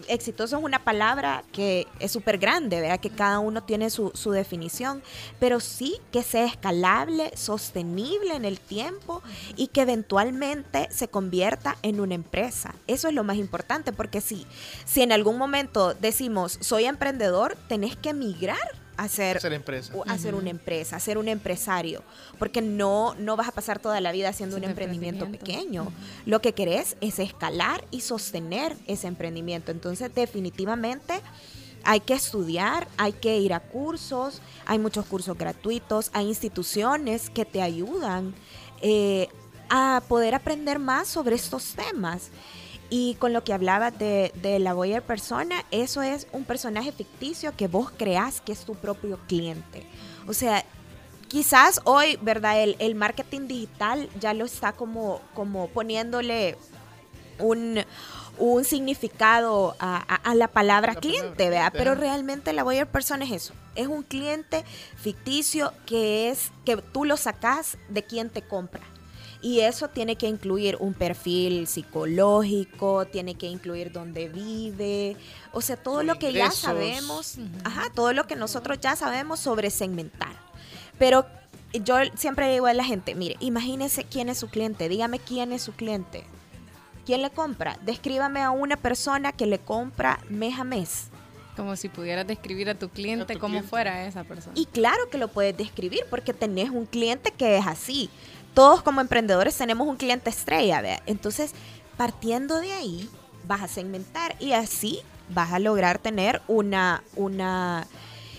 exitoso 0.08 0.58
es 0.58 0.64
una 0.64 0.82
palabra 0.84 1.44
que 1.52 1.86
es 1.98 2.12
súper 2.12 2.38
grande, 2.38 2.80
¿verdad? 2.80 3.00
Que 3.00 3.10
cada 3.10 3.38
uno 3.38 3.62
tiene 3.62 3.90
su, 3.90 4.10
su 4.14 4.30
definición, 4.30 5.02
pero 5.38 5.60
sí 5.60 5.98
que 6.12 6.22
sea 6.22 6.44
escalable, 6.44 7.32
sostenible 7.36 8.34
en 8.34 8.44
el 8.44 8.60
tiempo 8.60 9.22
y 9.56 9.68
que 9.68 9.82
eventualmente 9.82 10.88
se 10.90 11.08
convierta 11.08 11.76
en 11.82 12.00
una 12.00 12.14
empresa. 12.14 12.74
Eso 12.86 13.08
es 13.08 13.14
lo 13.14 13.24
más 13.24 13.36
importante, 13.36 13.92
porque 13.92 14.20
si, 14.20 14.46
si 14.84 15.02
en 15.02 15.12
algún 15.12 15.38
momento 15.38 15.94
decimos 15.94 16.58
soy 16.60 16.84
emprendedor, 16.84 17.56
tenés 17.68 17.96
que 17.96 18.14
migrar 18.14 18.58
a 18.96 19.08
ser, 19.08 19.40
Ser 19.40 19.52
empresa. 19.52 19.92
hacer 20.06 20.34
una 20.34 20.50
empresa, 20.50 20.96
a 20.96 21.00
ser 21.00 21.18
un 21.18 21.28
empresario, 21.28 22.02
porque 22.38 22.60
no, 22.60 23.14
no 23.14 23.36
vas 23.36 23.48
a 23.48 23.52
pasar 23.52 23.78
toda 23.78 24.00
la 24.00 24.12
vida 24.12 24.28
haciendo 24.28 24.56
un 24.56 24.64
emprendimiento. 24.64 25.30
pequeño. 25.30 25.92
Lo 26.26 26.40
que 26.40 26.52
querés 26.52 26.96
es 27.00 27.18
escalar 27.18 27.84
y 27.90 28.02
sostener 28.02 28.76
ese 28.86 29.06
emprendimiento. 29.06 29.70
Entonces, 29.70 30.14
definitivamente 30.14 31.20
hay 31.84 32.00
que 32.00 32.14
estudiar, 32.14 32.88
hay 32.98 33.12
que 33.12 33.38
ir 33.38 33.54
a 33.54 33.60
cursos, 33.60 34.42
hay 34.66 34.78
muchos 34.78 35.06
cursos 35.06 35.36
gratuitos, 35.36 36.10
hay 36.12 36.26
instituciones 36.26 37.30
que 37.30 37.44
te 37.44 37.62
ayudan 37.62 38.34
eh, 38.82 39.28
a 39.70 40.02
poder 40.08 40.34
aprender 40.34 40.78
más 40.78 41.08
sobre 41.08 41.36
estos 41.36 41.74
temas. 41.74 42.30
Y 42.90 43.14
con 43.14 43.32
lo 43.32 43.44
que 43.44 43.52
hablabas 43.52 43.96
de, 43.98 44.32
de 44.42 44.58
la 44.58 44.74
Boyer 44.74 45.00
persona, 45.02 45.64
eso 45.70 46.02
es 46.02 46.26
un 46.32 46.44
personaje 46.44 46.90
ficticio 46.90 47.54
que 47.56 47.68
vos 47.68 47.90
creás 47.96 48.40
que 48.40 48.50
es 48.52 48.64
tu 48.64 48.74
propio 48.74 49.18
cliente. 49.28 49.86
O 50.26 50.32
sea, 50.32 50.64
quizás 51.28 51.80
hoy, 51.84 52.18
¿verdad? 52.20 52.60
El, 52.60 52.74
el 52.80 52.96
marketing 52.96 53.46
digital 53.46 54.08
ya 54.18 54.34
lo 54.34 54.44
está 54.44 54.72
como, 54.72 55.20
como 55.34 55.68
poniéndole 55.68 56.56
un, 57.38 57.78
un 58.38 58.64
significado 58.64 59.76
a, 59.78 59.96
a- 60.12 60.30
a 60.30 60.34
la 60.34 60.48
palabra 60.48 60.94
La 60.94 61.00
cliente, 61.00 61.28
palabra 61.44 61.50
¿verdad? 61.50 61.72
Pero 61.72 61.94
realmente 61.94 62.52
la 62.52 62.64
Boyer 62.64 62.88
persona 62.88 63.24
es 63.24 63.30
eso. 63.30 63.54
Es 63.76 63.86
un 63.86 64.02
cliente 64.02 64.64
ficticio 64.96 65.72
que 65.86 66.28
es 66.30 66.50
que 66.64 66.76
tú 66.78 67.04
lo 67.04 67.16
sacás 67.16 67.78
de 67.88 68.02
quien 68.02 68.30
te 68.30 68.42
compra. 68.42 68.82
Y 69.42 69.60
eso 69.60 69.88
tiene 69.88 70.16
que 70.16 70.26
incluir 70.26 70.76
un 70.80 70.92
perfil 70.92 71.66
psicológico, 71.66 73.06
tiene 73.06 73.36
que 73.36 73.46
incluir 73.46 73.90
dónde 73.90 74.28
vive, 74.28 75.16
o 75.52 75.62
sea, 75.62 75.76
todo 75.76 76.02
lo 76.02 76.18
que 76.18 76.32
ya 76.32 76.50
sabemos, 76.50 77.38
ajá, 77.64 77.90
todo 77.94 78.12
lo 78.12 78.26
que 78.26 78.36
nosotros 78.36 78.78
ya 78.80 78.96
sabemos 78.96 79.40
sobre 79.40 79.70
segmentar. 79.70 80.32
Pero 80.98 81.24
yo 81.72 81.96
siempre 82.16 82.52
digo 82.52 82.66
a 82.66 82.74
la 82.74 82.84
gente, 82.84 83.14
mire, 83.14 83.36
imagínese 83.40 84.04
quién 84.04 84.28
es 84.28 84.38
su 84.38 84.48
cliente, 84.48 84.88
dígame 84.88 85.18
quién 85.18 85.52
es 85.52 85.62
su 85.62 85.72
cliente. 85.72 86.24
¿Quién 87.06 87.22
le 87.22 87.30
compra? 87.30 87.78
Descríbame 87.82 88.42
a 88.42 88.50
una 88.50 88.76
persona 88.76 89.32
que 89.32 89.46
le 89.46 89.58
compra 89.58 90.20
mes 90.28 90.58
a 90.58 90.64
mes. 90.64 91.06
Como 91.56 91.74
si 91.76 91.88
pudieras 91.88 92.26
describir 92.26 92.70
a 92.70 92.74
tu 92.74 92.88
cliente 92.88 93.36
como 93.38 93.62
fuera 93.62 94.06
esa 94.06 94.24
persona. 94.24 94.52
Y 94.56 94.66
claro 94.66 95.10
que 95.10 95.18
lo 95.18 95.28
puedes 95.28 95.56
describir 95.56 96.02
porque 96.08 96.32
tenés 96.32 96.70
un 96.70 96.86
cliente 96.86 97.32
que 97.32 97.56
es 97.56 97.66
así. 97.66 98.10
Todos 98.54 98.82
como 98.82 99.00
emprendedores 99.00 99.56
tenemos 99.56 99.86
un 99.86 99.96
cliente 99.96 100.30
estrella, 100.30 100.80
¿vea? 100.80 101.02
Entonces, 101.06 101.52
partiendo 101.96 102.60
de 102.60 102.72
ahí, 102.72 103.08
vas 103.46 103.62
a 103.62 103.68
segmentar 103.68 104.36
y 104.40 104.52
así 104.52 105.00
vas 105.28 105.52
a 105.52 105.58
lograr 105.58 105.98
tener 105.98 106.42
una, 106.48 107.02
una, 107.16 107.86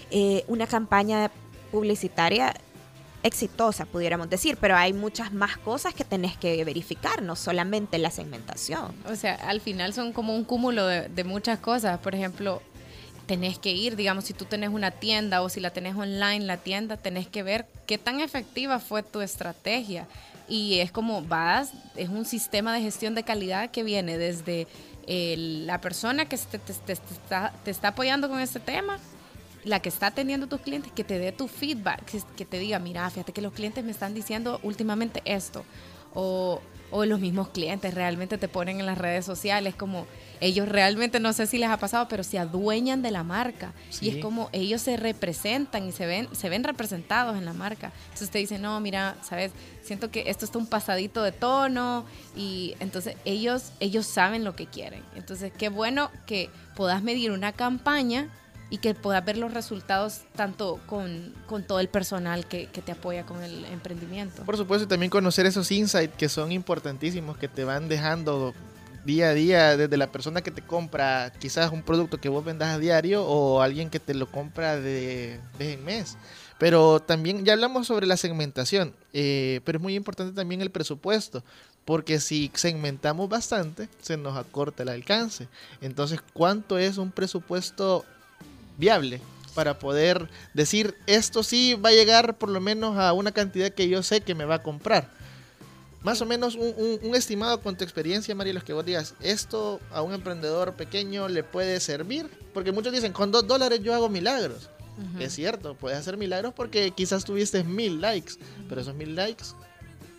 eh, 0.10 0.44
una 0.48 0.68
campaña 0.68 1.32
publicitaria 1.72 2.54
exitosa, 3.24 3.86
pudiéramos 3.86 4.30
decir, 4.30 4.58
pero 4.60 4.76
hay 4.76 4.94
muchas 4.94 5.32
más 5.32 5.58
cosas 5.58 5.94
que 5.94 6.04
tenés 6.04 6.36
que 6.38 6.64
verificar, 6.66 7.22
no 7.22 7.36
solamente 7.36 7.98
la 7.98 8.10
segmentación. 8.10 8.96
O 9.08 9.16
sea, 9.16 9.36
al 9.36 9.62
final 9.62 9.94
son 9.94 10.12
como 10.12 10.36
un 10.36 10.44
cúmulo 10.44 10.86
de, 10.88 11.08
de 11.08 11.24
muchas 11.24 11.60
cosas. 11.60 12.00
Por 12.00 12.16
ejemplo, 12.16 12.62
tenés 13.32 13.58
que 13.58 13.72
ir, 13.72 13.96
digamos, 13.96 14.26
si 14.26 14.34
tú 14.34 14.44
tenés 14.44 14.72
una 14.72 14.92
tienda 14.92 15.42
o 15.42 15.48
si 15.48 15.62
la 15.62 15.70
tenés 15.70 15.96
online, 15.96 16.42
la 16.42 16.58
tienda, 16.58 16.98
tenés 16.98 17.28
que 17.28 17.44
ver 17.44 17.66
qué 17.88 17.98
tan 17.98 18.20
efectiva 18.20 18.78
fue 18.78 19.04
tu 19.04 19.22
estrategia. 19.22 20.06
Y 20.50 20.80
es 20.80 20.92
como 20.92 21.22
vas, 21.22 21.72
es 21.96 22.10
un 22.10 22.26
sistema 22.26 22.74
de 22.74 22.82
gestión 22.82 23.16
de 23.16 23.24
calidad 23.24 23.72
que 23.72 23.84
viene 23.84 24.18
desde 24.18 24.68
la 25.08 25.80
persona 25.80 26.26
que 26.26 26.38
te, 26.38 26.92
está, 26.92 27.88
apoyando 27.88 28.28
con 28.28 28.42
este 28.42 28.60
tema, 28.60 29.00
la 29.64 29.80
que 29.80 29.88
está 29.88 30.08
atendiendo 30.08 30.48
a 30.48 30.50
tus 30.50 30.60
clientes, 30.60 30.92
que 30.92 31.06
te 31.06 31.18
dé 31.18 31.32
tu 31.32 31.48
feedback, 31.48 32.04
que, 32.04 32.22
que 32.36 32.44
te 32.44 32.60
diga, 32.60 32.80
mira, 32.80 33.10
fíjate 33.10 33.32
que 33.32 33.42
los 33.42 33.54
clientes 33.54 33.82
me 33.86 33.92
están 33.92 34.14
diciendo 34.14 34.60
últimamente 34.62 35.22
esto. 35.24 35.64
O, 36.14 36.60
o 36.92 37.06
los 37.06 37.22
mismos 37.22 37.48
clientes 37.48 37.94
realmente 37.94 38.38
te 38.38 38.50
ponen 38.50 38.82
en 38.82 38.86
las 38.86 38.98
redes 38.98 39.24
sociales 39.24 39.74
como 39.74 40.06
ellos 40.42 40.68
realmente, 40.68 41.20
no 41.20 41.32
sé 41.34 41.46
si 41.46 41.60
les 41.60 41.70
ha 41.70 41.78
pasado, 41.78 42.08
pero 42.10 42.24
se 42.24 42.40
adueñan 42.40 43.02
de 43.02 43.12
la 43.12 43.24
marca. 43.24 43.74
Sí. 43.92 44.08
Y 44.08 44.10
es 44.10 44.18
como 44.18 44.50
ellos 44.52 44.82
se 44.82 44.98
representan 44.98 45.88
y 45.88 45.92
se 45.92 46.08
ven, 46.08 46.28
se 46.34 46.50
ven 46.50 46.64
representados 46.64 47.38
en 47.38 47.46
la 47.46 47.54
marca. 47.54 47.94
Entonces 48.06 48.32
te 48.32 48.40
dicen, 48.40 48.62
no, 48.62 48.80
mira, 48.80 49.16
sabes, 49.22 49.52
siento 49.84 50.10
que 50.10 50.24
esto 50.28 50.46
está 50.46 50.58
un 50.58 50.66
pasadito 50.66 51.22
de 51.22 51.32
tono 51.32 52.06
y 52.36 52.74
entonces 52.80 53.16
ellos, 53.24 53.72
ellos 53.80 54.08
saben 54.08 54.44
lo 54.44 54.56
que 54.56 54.66
quieren. 54.66 55.04
Entonces 55.16 55.54
qué 55.56 55.70
bueno 55.70 56.10
que 56.26 56.50
puedas 56.76 57.04
medir 57.04 57.32
una 57.32 57.54
campaña 57.54 58.28
y 58.72 58.78
que 58.78 58.96
puedas 58.96 59.24
ver 59.24 59.38
los 59.38 59.54
resultados 59.54 60.22
tanto 60.36 60.80
con, 60.88 61.36
con 61.46 61.64
todo 61.64 61.80
el 61.82 61.90
personal 61.90 62.48
que, 62.48 62.68
que 62.68 62.82
te 62.82 62.94
apoya 62.94 63.26
con 63.26 63.44
el 63.44 63.66
emprendimiento. 63.66 64.44
Por 64.44 64.58
supuesto, 64.58 64.86
y 64.86 64.88
también 64.88 65.10
conocer 65.10 65.46
esos 65.46 65.70
insights 65.72 66.16
que 66.16 66.30
son 66.30 66.54
importantísimos, 66.54 67.38
que 67.38 67.50
te 67.50 67.66
van 67.66 67.90
dejando 67.90 68.56
día 69.06 69.30
a 69.30 69.34
día 69.34 69.78
desde 69.78 69.98
la 69.98 70.12
persona 70.12 70.42
que 70.42 70.52
te 70.52 70.62
compra 70.62 71.32
quizás 71.40 71.72
un 71.72 71.84
producto 71.84 72.20
que 72.20 72.30
vos 72.30 72.44
vendas 72.44 72.70
a 72.70 72.80
diario 72.80 73.26
o 73.26 73.62
alguien 73.62 73.90
que 73.90 74.00
te 74.00 74.14
lo 74.14 74.30
compra 74.30 74.80
de 74.80 75.40
vez 75.58 75.78
en 75.78 75.86
mes. 75.86 76.18
Pero 76.58 77.00
también 77.00 77.44
ya 77.44 77.54
hablamos 77.54 77.88
sobre 77.88 78.06
la 78.06 78.18
segmentación, 78.18 78.94
eh, 79.14 79.62
pero 79.64 79.80
es 79.80 79.82
muy 79.82 79.96
importante 79.96 80.34
también 80.34 80.62
el 80.62 80.70
presupuesto, 80.70 81.44
porque 81.86 82.20
si 82.20 82.52
segmentamos 82.54 83.28
bastante, 83.30 83.90
se 84.00 84.16
nos 84.16 84.38
acorta 84.38 84.84
el 84.84 84.90
alcance. 84.90 85.48
Entonces, 85.82 86.20
¿cuánto 86.34 86.78
es 86.78 87.00
un 87.00 87.12
presupuesto 87.12 88.06
viable 88.78 89.22
para 89.56 89.80
poder 89.80 90.30
decir 90.54 90.96
esto 91.08 91.42
sí 91.42 91.74
va 91.74 91.90
a 91.90 91.94
llegar 91.94 92.38
por 92.38 92.50
lo 92.50 92.62
menos 92.62 92.96
a 92.98 93.12
una 93.14 93.32
cantidad 93.32 93.72
que 93.72 93.90
yo 93.90 94.04
sé 94.04 94.22
que 94.22 94.36
me 94.36 94.46
va 94.46 94.56
a 94.56 94.64
comprar? 94.64 95.10
Más 96.04 96.20
o 96.22 96.26
menos 96.26 96.56
un, 96.56 96.74
un- 96.78 97.00
un 97.04 97.16
estimado 97.16 97.62
con 97.62 97.76
tu 97.78 97.84
experiencia, 97.84 98.34
María, 98.34 98.54
los 98.54 98.64
que 98.64 98.74
vos 98.74 98.84
digas, 98.86 99.14
esto 99.22 99.80
a 99.92 100.02
un 100.02 100.14
emprendedor 100.14 100.74
pequeño 100.74 101.28
le 101.30 101.44
puede 101.44 101.80
servir, 101.80 102.28
porque 102.54 102.72
muchos 102.72 102.92
dicen, 102.92 103.14
con 103.14 103.32
dos 103.32 103.46
dólares 103.48 103.82
yo 103.84 103.94
hago 103.94 104.10
milagros. 104.10 104.70
Es 105.20 105.34
cierto, 105.34 105.74
puedes 105.74 105.98
hacer 105.98 106.16
milagros 106.18 106.54
porque 106.54 106.92
quizás 106.92 107.24
tuviste 107.24 107.64
mil 107.64 108.02
likes, 108.02 108.34
pero 108.70 108.82
esos 108.82 108.94
mil 108.94 109.16
likes, 109.16 109.46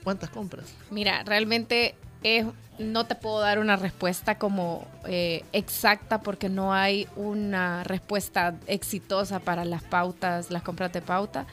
¿cuántas 0.02 0.30
compras? 0.30 0.64
Mira, 0.90 1.22
realmente 1.24 1.94
es, 2.24 2.46
no 2.78 3.06
te 3.06 3.14
puedo 3.14 3.38
dar 3.40 3.58
una 3.60 3.76
respuesta 3.76 4.38
como 4.38 4.86
eh, 5.06 5.44
exacta 5.52 6.20
porque 6.22 6.48
no 6.48 6.72
hay 6.72 7.06
una 7.16 7.84
respuesta 7.84 8.56
exitosa 8.66 9.38
para 9.40 9.64
las 9.64 9.82
pautas, 9.84 10.50
las 10.50 10.62
compras 10.62 10.92
de 10.92 11.02
pauta, 11.02 11.46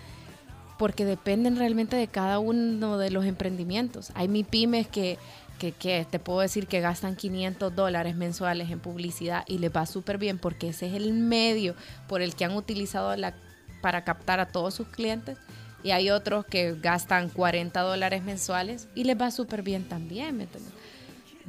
porque 0.80 1.04
dependen 1.04 1.58
realmente 1.58 1.98
de 1.98 2.08
cada 2.08 2.40
uno 2.40 2.98
de 2.98 3.12
los 3.12 3.26
emprendimientos. 3.26 4.12
Hay 4.16 4.30
mi 4.30 4.46
pymes 4.46 4.88
que, 4.88 5.20
que, 5.60 5.74
que 5.74 6.08
te 6.10 6.20
puedo 6.20 6.40
decir 6.40 6.68
que 6.68 6.80
gastan 6.80 7.18
500 7.18 7.76
dólares 7.76 8.16
mensuales 8.16 8.72
en 8.72 8.80
publicidad 8.80 9.44
y 9.46 9.58
les 9.58 9.76
va 9.76 9.86
súper 9.86 10.18
bien 10.18 10.40
porque 10.40 10.70
ese 10.70 10.88
es 10.88 10.94
el 10.94 11.12
medio 11.12 11.76
por 12.08 12.22
el 12.22 12.34
que 12.34 12.46
han 12.46 12.56
utilizado 12.56 13.14
la, 13.18 13.34
para 13.82 14.06
captar 14.06 14.40
a 14.40 14.48
todos 14.48 14.74
sus 14.74 14.88
clientes. 14.88 15.38
Y 15.84 15.92
hay 15.92 16.12
otros 16.12 16.46
que 16.46 16.76
gastan 16.82 17.28
40 17.28 17.82
dólares 17.82 18.24
mensuales 18.24 18.88
y 18.96 19.04
les 19.04 19.20
va 19.20 19.32
súper 19.32 19.64
bien 19.64 19.84
también. 19.84 20.38
¿me 20.38 20.44
entiendes? 20.44 20.72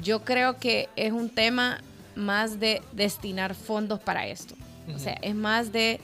Yo 0.03 0.25
creo 0.25 0.59
que 0.59 0.89
es 0.97 1.13
un 1.13 1.31
tema 1.31 1.81
más 2.17 2.59
de 2.59 2.83
destinar 2.91 3.55
fondos 3.55 4.01
para 4.01 4.27
esto. 4.27 4.57
O 4.93 4.99
sea, 4.99 5.13
es 5.23 5.37
más 5.37 5.71
de 5.71 6.01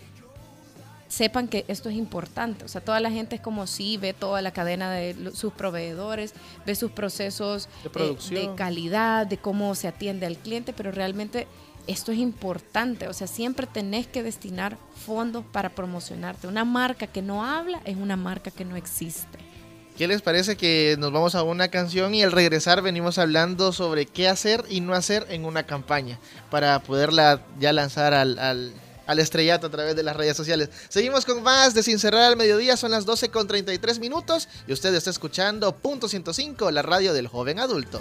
sepan 1.09 1.49
que 1.49 1.65
esto 1.69 1.89
es 1.89 1.97
importante. 1.97 2.65
O 2.65 2.69
sea, 2.69 2.81
toda 2.81 3.01
la 3.01 3.11
gente 3.11 3.37
es 3.37 3.41
como 3.41 3.67
sí, 3.67 3.97
ve 3.97 4.13
toda 4.13 4.43
la 4.43 4.53
cadena 4.53 4.91
de 4.91 5.33
sus 5.35 5.53
proveedores, 5.53 6.33
ve 6.65 6.75
sus 6.75 6.91
procesos 6.91 7.69
De 7.83 7.89
eh, 7.89 7.91
producción. 7.93 8.51
de 8.51 8.55
calidad, 8.57 9.27
de 9.27 9.39
cómo 9.39 9.75
se 9.75 9.89
atiende 9.89 10.27
al 10.27 10.37
cliente, 10.37 10.73
pero 10.73 10.93
realmente 10.93 11.47
esto 11.87 12.13
es 12.13 12.19
importante. 12.19 13.09
O 13.09 13.13
sea, 13.13 13.27
siempre 13.27 13.67
tenés 13.67 14.07
que 14.07 14.23
destinar 14.23 14.77
fondos 15.07 15.45
para 15.53 15.71
promocionarte. 15.71 16.49
Una 16.49 16.65
marca 16.65 17.07
que 17.07 17.23
no 17.23 17.45
habla 17.45 17.81
es 17.85 17.97
una 17.97 18.17
marca 18.17 18.51
que 18.51 18.65
no 18.65 18.77
existe. 18.77 19.39
¿Qué 19.97 20.07
les 20.07 20.21
parece 20.21 20.57
que 20.57 20.97
nos 20.99 21.11
vamos 21.11 21.35
a 21.35 21.43
una 21.43 21.69
canción 21.69 22.15
y 22.15 22.23
al 22.23 22.31
regresar 22.31 22.83
venimos 22.83 23.17
hablando 23.17 23.73
sobre 23.73 24.05
qué 24.05 24.29
hacer 24.29 24.63
y 24.69 24.83
no 24.83 24.93
hacer 24.93 25.27
en 25.31 25.47
una 25.47 25.63
campaña 25.63 26.19
para 26.51 26.79
poderla 26.81 27.41
ya 27.59 27.73
lanzar 27.73 28.13
al, 28.13 28.39
al, 28.39 28.75
al 29.07 29.19
estrellato 29.19 29.67
a 29.67 29.71
través 29.71 29.97
de 29.97 30.03
las 30.03 30.17
redes 30.17 30.37
sociales? 30.37 30.71
Seguimos 30.89 31.25
con 31.25 31.43
más 31.43 31.75
de 31.75 31.83
Sin 31.83 31.99
Cerrar 31.99 32.23
al 32.23 32.37
Mediodía, 32.37 32.77
son 32.77 32.91
las 32.91 33.07
12 33.07 33.31
con 33.31 33.47
33 33.47 33.99
minutos 33.99 34.49
y 34.67 34.73
usted 34.73 34.95
está 34.95 35.11
escuchando 35.11 35.77
Punto 35.77 36.09
105, 36.09 36.71
la 36.71 36.83
radio 36.83 37.13
del 37.13 37.29
joven 37.29 37.59
adulto. 37.59 38.01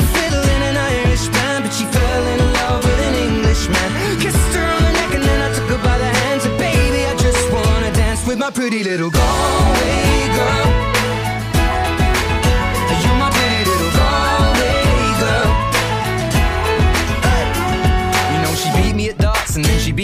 an 3.75 3.95
Englishman. 3.95 4.21
Kissed 4.21 4.55
her 4.55 4.65
on 4.75 4.83
the 4.83 4.91
neck 4.91 5.13
and 5.15 5.23
then 5.23 5.39
I 5.41 5.53
took 5.55 5.69
her 5.69 5.83
by 5.83 5.97
the 5.97 6.11
hands. 6.21 6.43
Said, 6.43 6.57
baby, 6.57 7.05
I 7.05 7.15
just 7.15 7.51
wanna 7.51 7.91
dance 7.93 8.25
with 8.27 8.37
my 8.37 8.51
pretty 8.51 8.83
little 8.83 9.09
Galway 9.09 10.27
girl. 10.35 10.80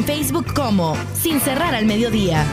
en 0.00 0.06
Facebook 0.06 0.54
como 0.54 0.96
Sin 1.14 1.40
Cerrar 1.40 1.74
al 1.74 1.84
Mediodía. 1.84 2.46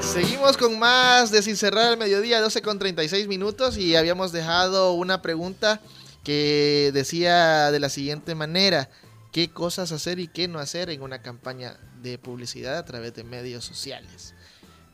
Seguimos 0.00 0.56
con 0.56 0.78
más 0.78 1.30
de 1.30 1.42
Sin 1.42 1.56
Cerrar 1.56 1.88
al 1.88 1.98
Mediodía, 1.98 2.40
12 2.40 2.62
con 2.62 2.78
36 2.78 3.28
minutos 3.28 3.76
y 3.76 3.94
habíamos 3.94 4.32
dejado 4.32 4.94
una 4.94 5.20
pregunta 5.20 5.80
que 6.24 6.92
decía 6.94 7.70
de 7.70 7.80
la 7.80 7.90
siguiente 7.90 8.34
manera, 8.34 8.88
¿qué 9.30 9.50
cosas 9.50 9.92
hacer 9.92 10.18
y 10.18 10.28
qué 10.28 10.48
no 10.48 10.60
hacer 10.60 10.88
en 10.88 11.02
una 11.02 11.20
campaña 11.20 11.76
de 12.00 12.16
publicidad 12.16 12.78
a 12.78 12.84
través 12.86 13.12
de 13.14 13.24
medios 13.24 13.66
sociales? 13.66 14.34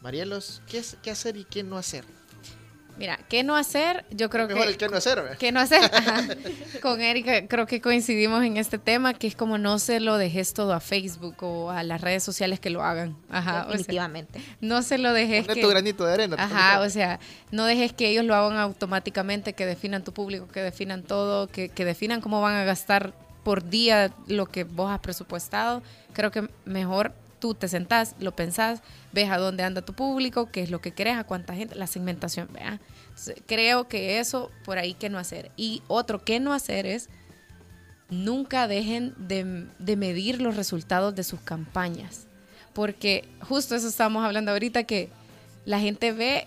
Marielos, 0.00 0.62
¿qué, 0.66 0.82
qué 1.02 1.12
hacer 1.12 1.36
y 1.36 1.44
qué 1.44 1.62
no 1.62 1.78
hacer? 1.78 2.17
Mira, 2.98 3.18
¿qué 3.28 3.42
no 3.44 3.56
hacer? 3.56 4.04
Yo 4.10 4.28
creo 4.28 4.48
Mejor 4.48 4.64
que... 4.64 4.70
el 4.70 4.76
qué 4.76 4.88
no 4.88 4.96
hacer, 4.96 5.22
¿ve? 5.22 5.36
¿Qué 5.38 5.52
no 5.52 5.60
hacer? 5.60 5.84
Ajá. 5.94 6.24
Con 6.82 7.00
Erika 7.00 7.46
creo 7.46 7.66
que 7.66 7.80
coincidimos 7.80 8.44
en 8.44 8.56
este 8.56 8.78
tema, 8.78 9.14
que 9.14 9.26
es 9.26 9.36
como 9.36 9.56
no 9.58 9.78
se 9.78 10.00
lo 10.00 10.18
dejes 10.18 10.52
todo 10.52 10.72
a 10.72 10.80
Facebook 10.80 11.36
o 11.42 11.70
a 11.70 11.82
las 11.82 12.00
redes 12.00 12.22
sociales 12.22 12.60
que 12.60 12.70
lo 12.70 12.82
hagan. 12.82 13.16
Ajá, 13.30 13.50
o 13.50 13.54
sea, 13.54 13.64
Definitivamente. 13.66 14.40
no 14.60 14.82
se 14.82 14.98
lo 14.98 15.12
dejes 15.12 15.46
Ponle 15.46 15.60
que... 15.60 15.66
tu 15.66 15.70
granito 15.70 16.04
de 16.04 16.12
arena. 16.12 16.36
Ajá, 16.38 16.80
o 16.80 16.90
sea, 16.90 17.20
no 17.50 17.64
dejes 17.64 17.92
que 17.92 18.08
ellos 18.08 18.24
lo 18.24 18.34
hagan 18.34 18.58
automáticamente, 18.58 19.52
que 19.52 19.66
definan 19.66 20.02
tu 20.02 20.12
público, 20.12 20.48
que 20.48 20.60
definan 20.60 21.02
todo, 21.02 21.46
que, 21.46 21.68
que 21.68 21.84
definan 21.84 22.20
cómo 22.20 22.40
van 22.40 22.54
a 22.54 22.64
gastar 22.64 23.12
por 23.44 23.68
día 23.68 24.12
lo 24.26 24.46
que 24.46 24.64
vos 24.64 24.90
has 24.90 25.00
presupuestado. 25.00 25.82
Creo 26.12 26.30
que 26.30 26.48
mejor 26.64 27.14
tú 27.38 27.54
te 27.54 27.68
sentás, 27.68 28.14
lo 28.20 28.34
pensás, 28.34 28.80
ves 29.12 29.30
a 29.30 29.38
dónde 29.38 29.62
anda 29.62 29.82
tu 29.82 29.92
público, 29.92 30.50
qué 30.50 30.62
es 30.62 30.70
lo 30.70 30.80
que 30.80 30.92
querés, 30.92 31.16
a 31.16 31.24
cuánta 31.24 31.54
gente, 31.54 31.74
la 31.74 31.86
segmentación, 31.86 32.48
vea. 32.52 32.80
Creo 33.46 33.88
que 33.88 34.18
eso 34.18 34.50
por 34.64 34.78
ahí 34.78 34.94
que 34.94 35.08
no 35.08 35.18
hacer. 35.18 35.50
Y 35.56 35.82
otro 35.88 36.24
que 36.24 36.40
no 36.40 36.52
hacer 36.52 36.86
es 36.86 37.08
nunca 38.10 38.68
dejen 38.68 39.14
de, 39.18 39.66
de 39.78 39.96
medir 39.96 40.40
los 40.40 40.56
resultados 40.56 41.14
de 41.14 41.24
sus 41.24 41.40
campañas. 41.40 42.26
Porque 42.72 43.28
justo 43.40 43.74
eso 43.74 43.88
estábamos 43.88 44.24
hablando 44.24 44.52
ahorita, 44.52 44.84
que 44.84 45.10
la 45.64 45.80
gente 45.80 46.12
ve 46.12 46.46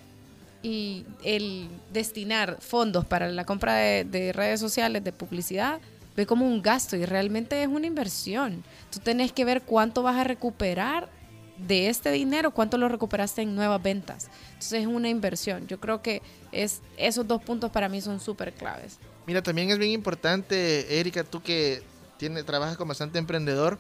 y 0.64 1.06
el 1.24 1.68
destinar 1.92 2.58
fondos 2.62 3.06
para 3.06 3.30
la 3.30 3.46
compra 3.46 3.76
de 3.76 4.32
redes 4.34 4.60
sociales, 4.60 5.04
de 5.04 5.12
publicidad, 5.12 5.82
ve 6.16 6.26
como 6.26 6.46
un 6.46 6.62
gasto 6.62 6.96
y 6.96 7.06
realmente 7.06 7.62
es 7.62 7.68
una 7.68 7.88
inversión. 7.88 8.64
Tú 8.90 9.00
tenés 9.00 9.32
que 9.32 9.46
ver 9.46 9.62
cuánto 9.64 10.04
vas 10.04 10.18
a 10.18 10.24
recuperar 10.24 11.10
de 11.58 11.90
este 11.90 12.12
dinero, 12.12 12.52
cuánto 12.52 12.78
lo 12.78 12.90
recuperaste 12.90 13.42
en 13.44 13.56
nuevas 13.56 13.82
ventas. 13.82 14.30
Entonces 14.54 14.82
es 14.82 14.88
una 14.88 15.10
inversión. 15.10 15.68
Yo 15.68 15.80
creo 15.80 16.02
que 16.02 16.22
es, 16.52 16.82
esos 16.98 17.28
dos 17.28 17.42
puntos 17.42 17.72
para 17.72 17.88
mí 17.88 18.02
son 18.02 18.20
súper 18.20 18.54
claves. 18.54 18.98
Mira, 19.28 19.42
también 19.42 19.70
es 19.70 19.78
bien 19.78 19.92
importante, 19.92 21.00
Erika, 21.00 21.24
tú 21.24 21.42
que 21.42 21.84
tiene, 22.18 22.44
trabajas 22.44 22.78
como 22.78 22.90
bastante 22.90 23.20
emprendedor, 23.20 23.78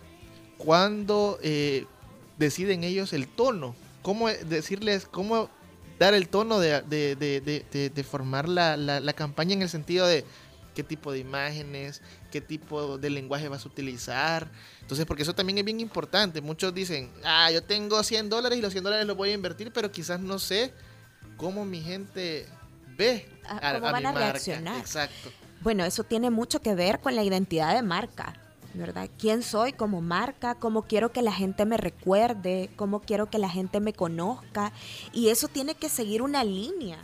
cuando 0.57 1.39
eh, 1.41 1.85
deciden 2.37 2.83
ellos 2.83 3.13
el 3.13 3.27
tono, 3.27 3.75
cómo 4.03 4.27
decirles, 4.29 5.07
cómo 5.09 5.49
dar 5.97 6.13
el 6.13 6.29
tono 6.29 6.59
de, 6.59 8.05
formar 8.09 8.47
la 8.47 9.13
campaña 9.13 9.53
en 9.53 9.63
el 9.63 9.69
sentido 9.69 10.05
de 10.05 10.23
qué 10.73 10.83
tipo 10.83 11.11
de 11.11 11.19
imágenes, 11.19 12.01
qué 12.31 12.41
tipo 12.41 12.97
de 12.97 13.09
lenguaje 13.09 13.47
vas 13.49 13.65
a 13.65 13.67
utilizar. 13.69 14.47
Entonces, 14.81 15.05
porque 15.05 15.23
eso 15.23 15.33
también 15.35 15.57
es 15.57 15.65
bien 15.65 15.79
importante. 15.79 16.41
Muchos 16.41 16.73
dicen, 16.73 17.11
ah, 17.23 17.51
yo 17.51 17.63
tengo 17.63 18.01
100 18.03 18.29
dólares 18.29 18.57
y 18.57 18.61
los 18.61 18.71
100 18.71 18.83
dólares 18.83 19.05
los 19.05 19.17
voy 19.17 19.29
a 19.29 19.33
invertir, 19.33 19.71
pero 19.73 19.91
quizás 19.91 20.19
no 20.19 20.39
sé 20.39 20.73
cómo 21.37 21.65
mi 21.65 21.81
gente 21.81 22.47
ve 22.97 23.27
Ah, 23.45 23.59
a, 23.69 23.73
cómo 23.75 23.87
a 23.87 23.91
van 23.91 24.03
mi 24.03 24.09
a 24.09 24.11
marca. 24.13 24.31
reaccionar. 24.31 24.77
Exacto. 24.79 25.29
Bueno, 25.61 25.85
eso 25.85 26.03
tiene 26.03 26.29
mucho 26.29 26.61
que 26.61 26.73
ver 26.75 26.99
con 27.01 27.15
la 27.15 27.23
identidad 27.23 27.75
de 27.75 27.83
marca, 27.83 28.33
¿verdad? 28.73 29.09
¿Quién 29.19 29.43
soy 29.43 29.73
como 29.73 30.01
marca? 30.01 30.55
¿Cómo 30.55 30.83
quiero 30.87 31.11
que 31.11 31.21
la 31.21 31.31
gente 31.33 31.65
me 31.65 31.77
recuerde? 31.77 32.69
¿Cómo 32.75 33.01
quiero 33.01 33.29
que 33.29 33.37
la 33.37 33.49
gente 33.49 33.79
me 33.79 33.93
conozca? 33.93 34.71
Y 35.13 35.29
eso 35.29 35.47
tiene 35.47 35.75
que 35.75 35.89
seguir 35.89 36.21
una 36.21 36.43
línea. 36.43 36.97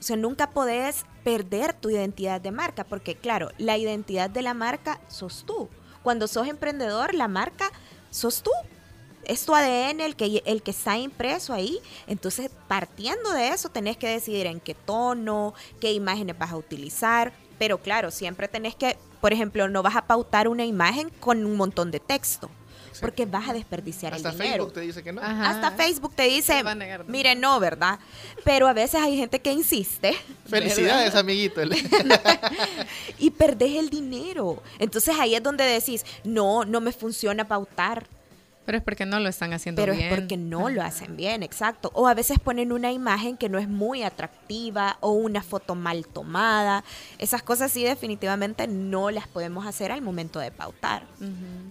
O 0.00 0.02
sea, 0.02 0.16
nunca 0.16 0.50
podés 0.50 1.04
perder 1.22 1.74
tu 1.74 1.90
identidad 1.90 2.40
de 2.40 2.50
marca, 2.50 2.84
porque 2.84 3.14
claro, 3.14 3.50
la 3.58 3.76
identidad 3.76 4.30
de 4.30 4.40
la 4.42 4.54
marca 4.54 4.98
sos 5.08 5.44
tú. 5.46 5.68
Cuando 6.02 6.26
sos 6.26 6.48
emprendedor, 6.48 7.14
la 7.14 7.28
marca 7.28 7.70
sos 8.10 8.42
tú. 8.42 8.50
Es 9.24 9.44
tu 9.44 9.54
ADN 9.54 10.00
el 10.00 10.16
que, 10.16 10.42
el 10.46 10.62
que 10.62 10.70
está 10.70 10.96
impreso 10.96 11.52
ahí. 11.52 11.78
Entonces, 12.06 12.50
partiendo 12.66 13.30
de 13.32 13.48
eso, 13.48 13.68
tenés 13.68 13.98
que 13.98 14.08
decidir 14.08 14.46
en 14.46 14.60
qué 14.60 14.74
tono, 14.74 15.52
qué 15.78 15.92
imágenes 15.92 16.38
vas 16.38 16.52
a 16.52 16.56
utilizar. 16.56 17.34
Pero 17.58 17.78
claro, 17.78 18.10
siempre 18.10 18.48
tenés 18.48 18.74
que, 18.74 18.96
por 19.20 19.34
ejemplo, 19.34 19.68
no 19.68 19.82
vas 19.82 19.96
a 19.96 20.06
pautar 20.06 20.48
una 20.48 20.64
imagen 20.64 21.10
con 21.20 21.44
un 21.44 21.56
montón 21.56 21.90
de 21.90 22.00
texto. 22.00 22.50
Porque 23.00 23.26
vas 23.26 23.48
a 23.48 23.52
desperdiciar 23.52 24.14
Hasta 24.14 24.30
el 24.30 24.38
dinero. 24.38 24.52
Facebook 24.52 24.72
te 24.74 24.80
dice 24.80 25.02
que 25.02 25.12
no. 25.12 25.20
Hasta 25.22 25.70
Facebook 25.72 26.14
te 26.14 26.24
dice, 26.24 26.62
mire, 27.06 27.34
no, 27.34 27.58
¿verdad? 27.60 27.98
Pero 28.44 28.68
a 28.68 28.72
veces 28.72 29.00
hay 29.00 29.16
gente 29.16 29.40
que 29.40 29.52
insiste. 29.52 30.14
Felicidades, 30.46 31.14
amiguito. 31.14 31.60
y 33.18 33.30
perdés 33.30 33.76
el 33.76 33.90
dinero. 33.90 34.62
Entonces 34.78 35.14
ahí 35.18 35.34
es 35.34 35.42
donde 35.42 35.64
decís, 35.64 36.04
no, 36.24 36.64
no 36.64 36.80
me 36.80 36.92
funciona 36.92 37.46
pautar. 37.46 38.06
Pero 38.70 38.78
es 38.78 38.84
porque 38.84 39.04
no 39.04 39.18
lo 39.18 39.28
están 39.28 39.52
haciendo 39.52 39.82
Pero 39.82 39.94
bien. 39.94 40.06
es 40.06 40.14
porque 40.14 40.36
no 40.36 40.68
lo 40.68 40.80
hacen 40.80 41.16
bien, 41.16 41.42
exacto. 41.42 41.90
O 41.92 42.06
a 42.06 42.14
veces 42.14 42.38
ponen 42.38 42.70
una 42.70 42.92
imagen 42.92 43.36
que 43.36 43.48
no 43.48 43.58
es 43.58 43.68
muy 43.68 44.04
atractiva 44.04 44.96
o 45.00 45.10
una 45.10 45.42
foto 45.42 45.74
mal 45.74 46.06
tomada. 46.06 46.84
Esas 47.18 47.42
cosas 47.42 47.72
sí 47.72 47.82
definitivamente 47.82 48.68
no 48.68 49.10
las 49.10 49.26
podemos 49.26 49.66
hacer 49.66 49.90
al 49.90 50.02
momento 50.02 50.38
de 50.38 50.52
pautar. 50.52 51.02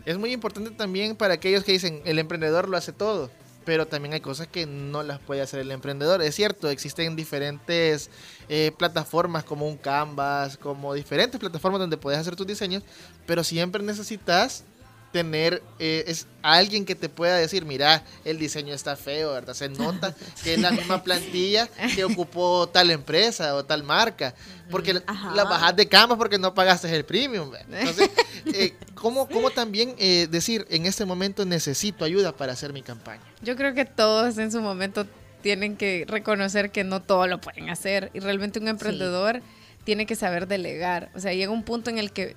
Es 0.05 0.17
muy 0.17 0.33
importante 0.33 0.71
también 0.71 1.15
para 1.15 1.35
aquellos 1.35 1.63
que 1.63 1.71
dicen 1.71 2.01
el 2.03 2.19
emprendedor 2.19 2.67
lo 2.67 2.75
hace 2.75 2.91
todo, 2.91 3.31
pero 3.63 3.87
también 3.87 4.13
hay 4.13 4.19
cosas 4.19 4.47
que 4.47 4.65
no 4.65 5.01
las 5.01 5.19
puede 5.19 5.39
hacer 5.39 5.61
el 5.61 5.71
emprendedor. 5.71 6.21
Es 6.21 6.35
cierto, 6.35 6.69
existen 6.69 7.15
diferentes 7.15 8.09
eh, 8.49 8.73
plataformas 8.77 9.45
como 9.45 9.69
un 9.69 9.77
Canvas, 9.77 10.57
como 10.57 10.93
diferentes 10.93 11.39
plataformas 11.39 11.79
donde 11.79 11.95
puedes 11.95 12.19
hacer 12.19 12.35
tus 12.35 12.45
diseños, 12.45 12.83
pero 13.25 13.45
siempre 13.45 13.81
necesitas 13.81 14.65
tener 15.11 15.61
eh, 15.79 16.03
es 16.07 16.27
alguien 16.41 16.85
que 16.85 16.93
te 16.95 17.09
pueda 17.09 17.35
decir, 17.37 17.65
mira, 17.65 18.03
el 18.25 18.37
diseño 18.37 18.73
está 18.73 18.95
feo, 18.95 19.33
¿verdad? 19.33 19.53
Se 19.53 19.67
nota 19.69 20.15
que 20.43 20.53
es 20.53 20.59
la 20.59 20.71
misma 20.71 21.03
plantilla 21.03 21.67
que 21.95 22.03
ocupó 22.03 22.67
tal 22.71 22.91
empresa 22.91 23.55
o 23.55 23.65
tal 23.65 23.83
marca, 23.83 24.35
porque 24.69 24.93
la- 24.93 25.03
la 25.35 25.43
bajas 25.45 25.75
de 25.75 25.87
Canvas 25.87 26.17
porque 26.17 26.37
no 26.37 26.53
pagaste 26.53 26.93
el 26.95 27.05
premium. 27.05 27.49
¿verdad? 27.49 27.67
Entonces, 27.79 28.09
eh, 28.53 28.75
¿cómo, 28.95 29.27
cómo 29.27 29.49
también 29.49 29.95
eh, 29.97 30.27
decir, 30.29 30.65
en 30.69 30.85
este 30.85 31.05
momento 31.05 31.43
necesito 31.45 32.05
ayuda 32.05 32.31
para 32.35 32.53
hacer 32.53 32.71
mi 32.73 32.81
campaña? 32.83 33.21
Yo 33.41 33.55
creo 33.55 33.73
que 33.73 33.85
todos 33.85 34.37
en 34.37 34.51
su 34.51 34.61
momento 34.61 35.07
tienen 35.41 35.77
que 35.77 36.05
reconocer 36.07 36.69
que 36.71 36.83
no 36.83 37.01
todo 37.01 37.25
lo 37.25 37.39
pueden 37.41 37.69
hacer 37.69 38.11
y 38.13 38.19
realmente 38.19 38.59
un 38.59 38.67
emprendedor 38.67 39.41
tiene 39.85 40.05
que 40.05 40.15
saber 40.15 40.47
delegar. 40.47 41.09
O 41.15 41.19
sea, 41.19 41.33
llega 41.33 41.51
un 41.51 41.63
punto 41.63 41.89
en 41.89 41.97
el 41.97 42.11
que 42.11 42.35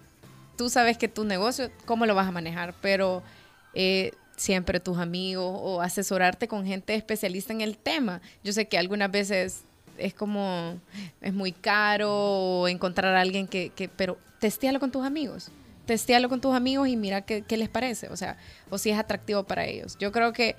tú 0.63 0.71
sabes 0.71 0.97
que 0.97 1.09
tu 1.09 1.25
negocio, 1.25 1.73
cómo 1.87 2.07
lo 2.07 2.15
vas 2.15 2.29
a 2.29 2.31
manejar, 2.31 2.73
pero 2.81 3.25
eh, 3.75 4.13
siempre 4.37 4.79
tus 4.79 4.97
amigos 4.99 5.59
o 5.61 5.83
asesorarte 5.83 6.47
con 6.47 6.65
gente 6.65 6.95
especialista 6.95 7.53
en 7.53 7.63
el 7.63 7.77
tema. 7.77 8.21
Yo 8.45 8.53
sé 8.53 8.69
que 8.69 8.79
algunas 8.79 9.11
veces 9.11 9.65
es 9.99 10.15
como, 10.15 10.79
es 11.21 11.35
muy 11.35 11.51
caro 11.51 12.69
encontrar 12.69 13.17
a 13.17 13.23
alguien 13.23 13.49
que, 13.49 13.91
pero 13.97 14.19
testéalo 14.39 14.79
con 14.79 14.93
tus 14.93 15.05
amigos. 15.05 15.51
Testéalo 15.85 16.29
con 16.29 16.41
tus 16.41 16.55
amigos 16.55 16.87
y 16.87 16.97
mira 16.97 17.23
qué 17.23 17.57
les 17.57 17.69
parece, 17.69 18.09
o 18.09 18.17
sea, 18.17 18.37
o 18.71 18.79
si 18.79 18.91
es 18.91 18.99
atractivo 19.01 19.43
para 19.43 19.65
ellos. 19.67 19.97
Yo 19.99 20.13
creo 20.13 20.33
que 20.33 20.55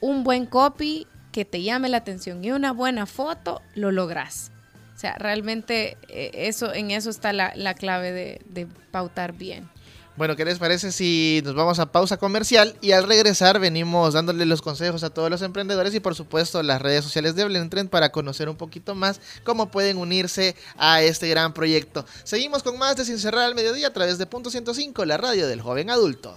un 0.00 0.22
buen 0.22 0.46
copy 0.46 1.08
que 1.32 1.44
te 1.44 1.60
llame 1.60 1.88
la 1.88 1.96
atención 1.96 2.44
y 2.44 2.52
una 2.52 2.72
buena 2.72 3.06
foto, 3.06 3.62
lo 3.74 3.90
logras. 3.90 4.52
O 5.00 5.06
sea, 5.08 5.14
realmente 5.14 5.96
eh, 6.08 6.30
eso, 6.34 6.74
en 6.74 6.90
eso 6.90 7.08
está 7.08 7.32
la, 7.32 7.54
la 7.56 7.72
clave 7.72 8.12
de, 8.12 8.68
pautar 8.90 9.32
bien. 9.32 9.66
Bueno, 10.14 10.36
¿qué 10.36 10.44
les 10.44 10.58
parece 10.58 10.92
si 10.92 11.40
nos 11.42 11.54
vamos 11.54 11.78
a 11.78 11.90
pausa 11.90 12.18
comercial 12.18 12.76
y 12.82 12.92
al 12.92 13.04
regresar 13.08 13.58
venimos 13.60 14.12
dándole 14.12 14.44
los 14.44 14.60
consejos 14.60 15.02
a 15.02 15.08
todos 15.08 15.30
los 15.30 15.40
emprendedores 15.40 15.94
y 15.94 16.00
por 16.00 16.14
supuesto 16.14 16.62
las 16.62 16.82
redes 16.82 17.02
sociales 17.02 17.34
de 17.34 17.46
Blendtrend 17.46 17.88
para 17.88 18.12
conocer 18.12 18.50
un 18.50 18.56
poquito 18.56 18.94
más 18.94 19.22
cómo 19.42 19.70
pueden 19.70 19.96
unirse 19.96 20.54
a 20.76 21.00
este 21.00 21.30
gran 21.30 21.54
proyecto? 21.54 22.04
Seguimos 22.22 22.62
con 22.62 22.76
más 22.76 22.96
de 22.96 23.06
Sin 23.06 23.18
Cerrar 23.18 23.46
al 23.46 23.54
Mediodía 23.54 23.86
a 23.86 23.94
través 23.94 24.18
de 24.18 24.26
Punto 24.26 24.50
105, 24.50 25.06
la 25.06 25.16
radio 25.16 25.48
del 25.48 25.62
joven 25.62 25.88
adulto. 25.88 26.36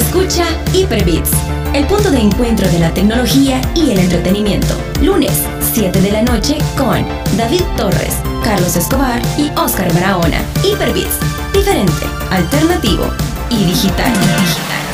Escucha 0.00 0.46
Hyperbits, 0.72 1.30
el 1.74 1.86
punto 1.86 2.10
de 2.10 2.18
encuentro 2.18 2.66
de 2.68 2.78
la 2.78 2.92
tecnología 2.92 3.60
y 3.74 3.90
el 3.90 3.98
entretenimiento. 3.98 4.74
Lunes, 5.02 5.44
7 5.74 6.00
de 6.00 6.10
la 6.10 6.22
noche 6.22 6.56
con 6.76 7.06
David 7.36 7.60
Torres, 7.76 8.16
Carlos 8.42 8.76
Escobar 8.76 9.20
y 9.36 9.50
Oscar 9.58 9.92
Barahona. 9.92 10.42
Hyperbits, 10.64 11.18
diferente, 11.52 12.06
alternativo 12.30 13.04
y 13.50 13.64
digital. 13.64 14.12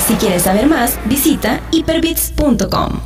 Si 0.07 0.15
quieres 0.15 0.43
saber 0.43 0.67
más, 0.67 0.99
visita 1.05 1.61
hyperbits.com. 1.71 3.01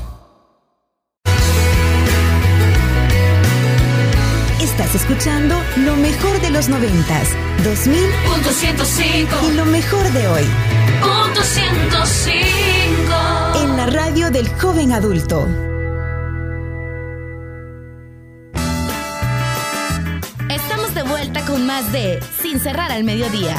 Estás 4.59 4.95
escuchando 4.95 5.55
lo 5.77 5.97
mejor 5.97 6.41
de 6.41 6.51
los 6.51 6.69
noventas, 6.71 7.29
2000 7.63 8.01
Punto 8.27 8.51
105 8.51 9.37
y 9.51 9.55
lo 9.55 9.67
mejor 9.67 10.11
de 10.13 10.27
hoy. 10.29 10.45
Punto 11.41 12.05
105 12.05 13.63
En 13.63 13.77
la 13.77 13.87
radio 13.87 14.31
del 14.31 14.47
joven 14.61 14.93
adulto. 14.93 15.49
Estamos 20.51 20.95
de 20.95 21.03
vuelta 21.03 21.43
con 21.47 21.65
más 21.65 21.91
de 21.93 22.21
Sin 22.43 22.61
cerrar 22.61 22.93
al 22.93 23.05
mediodía. 23.05 23.57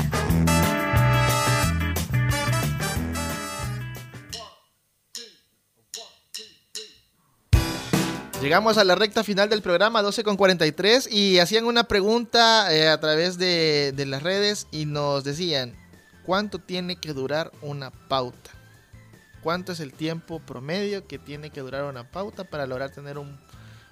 Llegamos 8.43 8.77
a 8.77 8.83
la 8.83 8.93
recta 8.93 9.23
final 9.23 9.49
del 9.49 9.63
programa, 9.63 10.03
12 10.03 10.23
con 10.23 10.37
43, 10.37 11.11
y 11.11 11.39
hacían 11.39 11.65
una 11.65 11.85
pregunta 11.85 12.71
eh, 12.71 12.89
a 12.89 12.99
través 12.99 13.39
de, 13.39 13.91
de 13.95 14.05
las 14.05 14.21
redes 14.21 14.67
y 14.71 14.85
nos 14.85 15.23
decían, 15.23 15.80
¿cuánto 16.25 16.59
tiene 16.59 16.95
que 16.95 17.13
durar 17.13 17.51
una 17.61 17.91
pauta? 17.91 18.51
¿Cuánto 19.43 19.71
es 19.71 19.79
el 19.79 19.91
tiempo 19.93 20.39
promedio 20.39 21.07
que 21.07 21.17
tiene 21.17 21.49
que 21.49 21.61
durar 21.61 21.83
una 21.85 22.03
pauta 22.11 22.43
para 22.43 22.67
lograr 22.67 22.91
tener 22.91 23.17
un, 23.17 23.37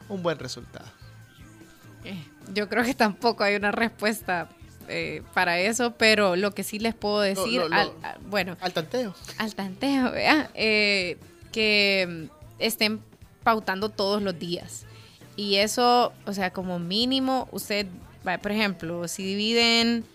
un 0.07 0.21
buen 0.21 0.37
resultado? 0.37 0.85
Eh, 2.03 2.23
Yo 2.53 2.69
creo 2.69 2.83
que 2.83 2.93
tampoco 2.93 3.43
hay 3.43 3.55
una 3.55 3.71
respuesta 3.71 4.49
eh, 4.87 5.21
para 5.33 5.59
eso, 5.59 5.93
pero 5.97 6.35
lo 6.35 6.51
que 6.53 6.63
sí 6.63 6.79
les 6.79 6.95
puedo 6.95 7.19
decir, 7.21 7.61
lo- 7.61 7.69
lo- 7.69 7.75
al- 7.75 7.91
bueno, 8.29 8.57
Al 8.61 8.73
tanteo. 8.73 9.13
al 9.37 9.53
tanteo, 9.55 10.11
¿vea? 10.11 10.49
Eh, 10.53 11.17
que 11.51 12.27
mm, 12.29 12.33
estén 12.59 13.01
pautando 13.43 13.89
todos 13.89 14.21
los 14.21 14.37
días. 14.37 14.85
Y 15.35 15.55
eso, 15.55 16.13
o 16.25 16.33
sea, 16.33 16.51
como 16.51 16.79
mínimo, 16.79 17.47
usted, 17.51 17.87
por 18.41 18.51
ejemplo, 18.51 19.07
si 19.07 19.23
dividen 19.23 20.05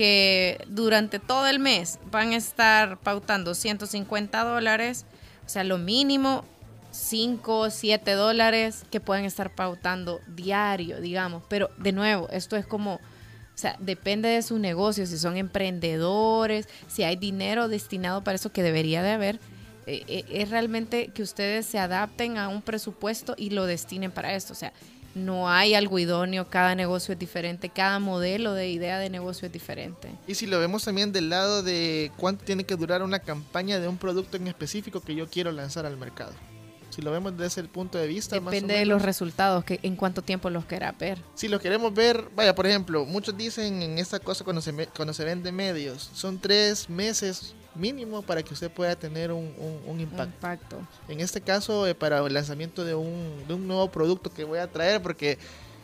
que 0.00 0.64
durante 0.66 1.18
todo 1.18 1.46
el 1.46 1.58
mes 1.58 1.98
van 2.10 2.32
a 2.32 2.36
estar 2.36 2.96
pautando 3.00 3.54
150 3.54 4.44
dólares, 4.44 5.04
o 5.44 5.48
sea, 5.50 5.62
lo 5.62 5.76
mínimo 5.76 6.42
5, 6.90 7.68
7 7.68 8.12
dólares 8.12 8.84
que 8.90 9.00
pueden 9.00 9.26
estar 9.26 9.54
pautando 9.54 10.22
diario, 10.26 11.02
digamos. 11.02 11.42
Pero 11.50 11.68
de 11.76 11.92
nuevo, 11.92 12.30
esto 12.30 12.56
es 12.56 12.64
como, 12.64 12.94
o 12.94 12.98
sea, 13.56 13.76
depende 13.78 14.30
de 14.30 14.40
su 14.40 14.58
negocio, 14.58 15.04
si 15.04 15.18
son 15.18 15.36
emprendedores, 15.36 16.66
si 16.88 17.02
hay 17.02 17.16
dinero 17.16 17.68
destinado 17.68 18.24
para 18.24 18.36
eso 18.36 18.52
que 18.52 18.62
debería 18.62 19.02
de 19.02 19.10
haber. 19.10 19.38
Eh, 19.86 20.04
eh, 20.08 20.24
es 20.30 20.48
realmente 20.48 21.08
que 21.08 21.22
ustedes 21.22 21.66
se 21.66 21.78
adapten 21.78 22.38
a 22.38 22.48
un 22.48 22.62
presupuesto 22.62 23.34
y 23.36 23.50
lo 23.50 23.66
destinen 23.66 24.12
para 24.12 24.32
esto. 24.32 24.54
O 24.54 24.56
sea, 24.56 24.72
no 25.14 25.48
hay 25.48 25.74
algo 25.74 25.98
idóneo, 25.98 26.48
cada 26.48 26.74
negocio 26.74 27.12
es 27.12 27.18
diferente, 27.18 27.68
cada 27.68 27.98
modelo 27.98 28.54
de 28.54 28.70
idea 28.70 28.98
de 28.98 29.10
negocio 29.10 29.46
es 29.46 29.52
diferente. 29.52 30.08
Y 30.26 30.34
si 30.34 30.46
lo 30.46 30.58
vemos 30.58 30.84
también 30.84 31.12
del 31.12 31.30
lado 31.30 31.62
de 31.62 32.12
cuánto 32.16 32.44
tiene 32.44 32.64
que 32.64 32.76
durar 32.76 33.02
una 33.02 33.18
campaña 33.20 33.80
de 33.80 33.88
un 33.88 33.96
producto 33.96 34.36
en 34.36 34.46
específico 34.46 35.00
que 35.00 35.14
yo 35.14 35.28
quiero 35.28 35.52
lanzar 35.52 35.86
al 35.86 35.96
mercado. 35.96 36.32
Si 37.00 37.04
lo 37.04 37.12
vemos 37.12 37.34
desde 37.34 37.62
el 37.62 37.68
punto 37.68 37.96
de 37.96 38.06
vista 38.06 38.36
más 38.40 38.48
o 38.48 38.50
Depende 38.50 38.74
de 38.74 38.84
los 38.84 39.00
resultados, 39.00 39.64
que 39.64 39.80
en 39.82 39.96
cuánto 39.96 40.20
tiempo 40.20 40.50
los 40.50 40.66
querrá 40.66 40.92
ver. 40.92 41.16
Si 41.34 41.48
lo 41.48 41.58
queremos 41.58 41.94
ver, 41.94 42.28
vaya, 42.36 42.54
por 42.54 42.66
ejemplo, 42.66 43.06
muchos 43.06 43.34
dicen 43.38 43.80
en 43.80 43.98
esta 43.98 44.18
cosa 44.20 44.44
cuando 44.44 44.60
se, 44.60 44.70
me- 44.72 44.86
cuando 44.86 45.14
se 45.14 45.24
vende 45.24 45.50
medios, 45.50 46.10
son 46.12 46.38
tres 46.38 46.90
meses 46.90 47.54
mínimo 47.74 48.20
para 48.20 48.42
que 48.42 48.52
usted 48.52 48.70
pueda 48.70 48.96
tener 48.96 49.32
un, 49.32 49.54
un- 49.56 49.80
un 49.86 50.00
impacto. 50.00 50.24
Impacto. 50.34 50.76
En 51.08 51.20
este 51.20 51.40
caso, 51.40 51.86
eh, 51.86 51.94
para 51.94 52.18
el 52.18 52.34
lanzamiento 52.34 52.84
de 52.84 52.94
un, 52.94 53.44
de 53.48 53.54
un 53.54 53.66
nuevo 53.66 53.90
producto 53.90 54.30
que 54.30 54.44
voy 54.44 54.58
a 54.58 54.70
traer, 54.70 55.00
porque 55.00 55.38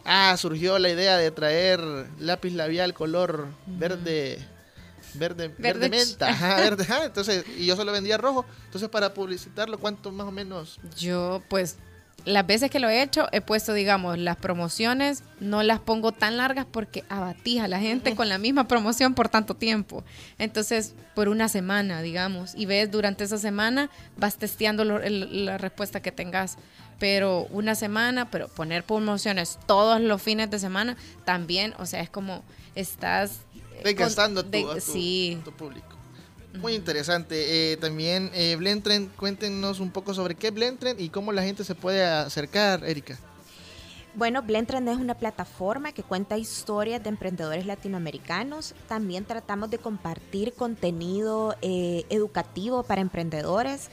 ah, 0.04 0.36
surgió 0.36 0.78
la 0.78 0.90
idea 0.90 1.16
de 1.16 1.30
traer 1.30 1.80
lápiz 2.18 2.50
labial 2.52 2.92
color 2.92 3.46
verde. 3.66 4.44
Verde, 5.18 5.54
verde, 5.58 5.88
menta, 5.88 6.28
ajá, 6.30 6.56
verde, 6.60 6.84
ajá, 6.84 7.04
entonces, 7.06 7.44
y 7.56 7.66
yo 7.66 7.76
solo 7.76 7.92
vendía 7.92 8.16
rojo, 8.18 8.44
entonces 8.66 8.88
para 8.88 9.12
publicitarlo, 9.14 9.78
¿cuánto 9.78 10.10
más 10.12 10.26
o 10.26 10.30
menos? 10.32 10.78
Yo, 10.98 11.42
pues, 11.48 11.76
las 12.24 12.44
veces 12.44 12.70
que 12.72 12.80
lo 12.80 12.88
he 12.88 13.02
hecho, 13.02 13.28
he 13.30 13.40
puesto, 13.40 13.72
digamos, 13.72 14.18
las 14.18 14.36
promociones, 14.36 15.22
no 15.38 15.62
las 15.62 15.78
pongo 15.78 16.10
tan 16.10 16.36
largas 16.38 16.66
porque 16.68 17.04
abatís 17.08 17.60
a 17.60 17.68
la 17.68 17.78
gente 17.78 18.16
con 18.16 18.28
la 18.28 18.38
misma 18.38 18.66
promoción 18.66 19.14
por 19.14 19.28
tanto 19.28 19.54
tiempo. 19.54 20.02
Entonces, 20.38 20.94
por 21.14 21.28
una 21.28 21.48
semana, 21.48 22.02
digamos, 22.02 22.54
y 22.56 22.66
ves 22.66 22.90
durante 22.90 23.22
esa 23.22 23.38
semana, 23.38 23.90
vas 24.16 24.38
testeando 24.38 24.84
lo- 24.84 25.00
el- 25.00 25.44
la 25.46 25.56
respuesta 25.56 26.00
que 26.02 26.10
tengas. 26.10 26.56
Pero 26.98 27.46
una 27.50 27.74
semana, 27.76 28.28
pero 28.30 28.48
poner 28.48 28.82
promociones 28.82 29.58
todos 29.66 30.00
los 30.00 30.20
fines 30.20 30.50
de 30.50 30.58
semana, 30.58 30.96
también, 31.24 31.74
o 31.78 31.86
sea, 31.86 32.00
es 32.00 32.10
como 32.10 32.42
estás... 32.74 33.40
Desgastando 33.84 34.42
con- 34.42 34.50
de- 34.50 34.62
a 34.70 34.74
tu- 34.74 34.80
sí. 34.80 35.38
tu 35.44 35.52
público. 35.52 35.86
Muy 36.60 36.74
interesante. 36.74 37.72
Eh, 37.72 37.76
también, 37.76 38.30
eh, 38.34 38.56
Blendtrend, 38.56 39.14
cuéntenos 39.16 39.78
un 39.80 39.90
poco 39.90 40.14
sobre 40.14 40.34
qué 40.34 40.48
es 40.48 40.54
Blendtrend 40.54 41.00
y 41.00 41.10
cómo 41.10 41.32
la 41.32 41.42
gente 41.42 41.64
se 41.64 41.74
puede 41.74 42.02
acercar, 42.04 42.82
Erika. 42.84 43.18
Bueno, 44.14 44.40
Blendtrend 44.42 44.88
es 44.88 44.96
una 44.96 45.14
plataforma 45.14 45.92
que 45.92 46.02
cuenta 46.02 46.38
historias 46.38 47.02
de 47.02 47.10
emprendedores 47.10 47.66
latinoamericanos. 47.66 48.74
También 48.88 49.26
tratamos 49.26 49.68
de 49.68 49.76
compartir 49.76 50.54
contenido 50.54 51.54
eh, 51.60 52.04
educativo 52.08 52.82
para 52.82 53.02
emprendedores. 53.02 53.90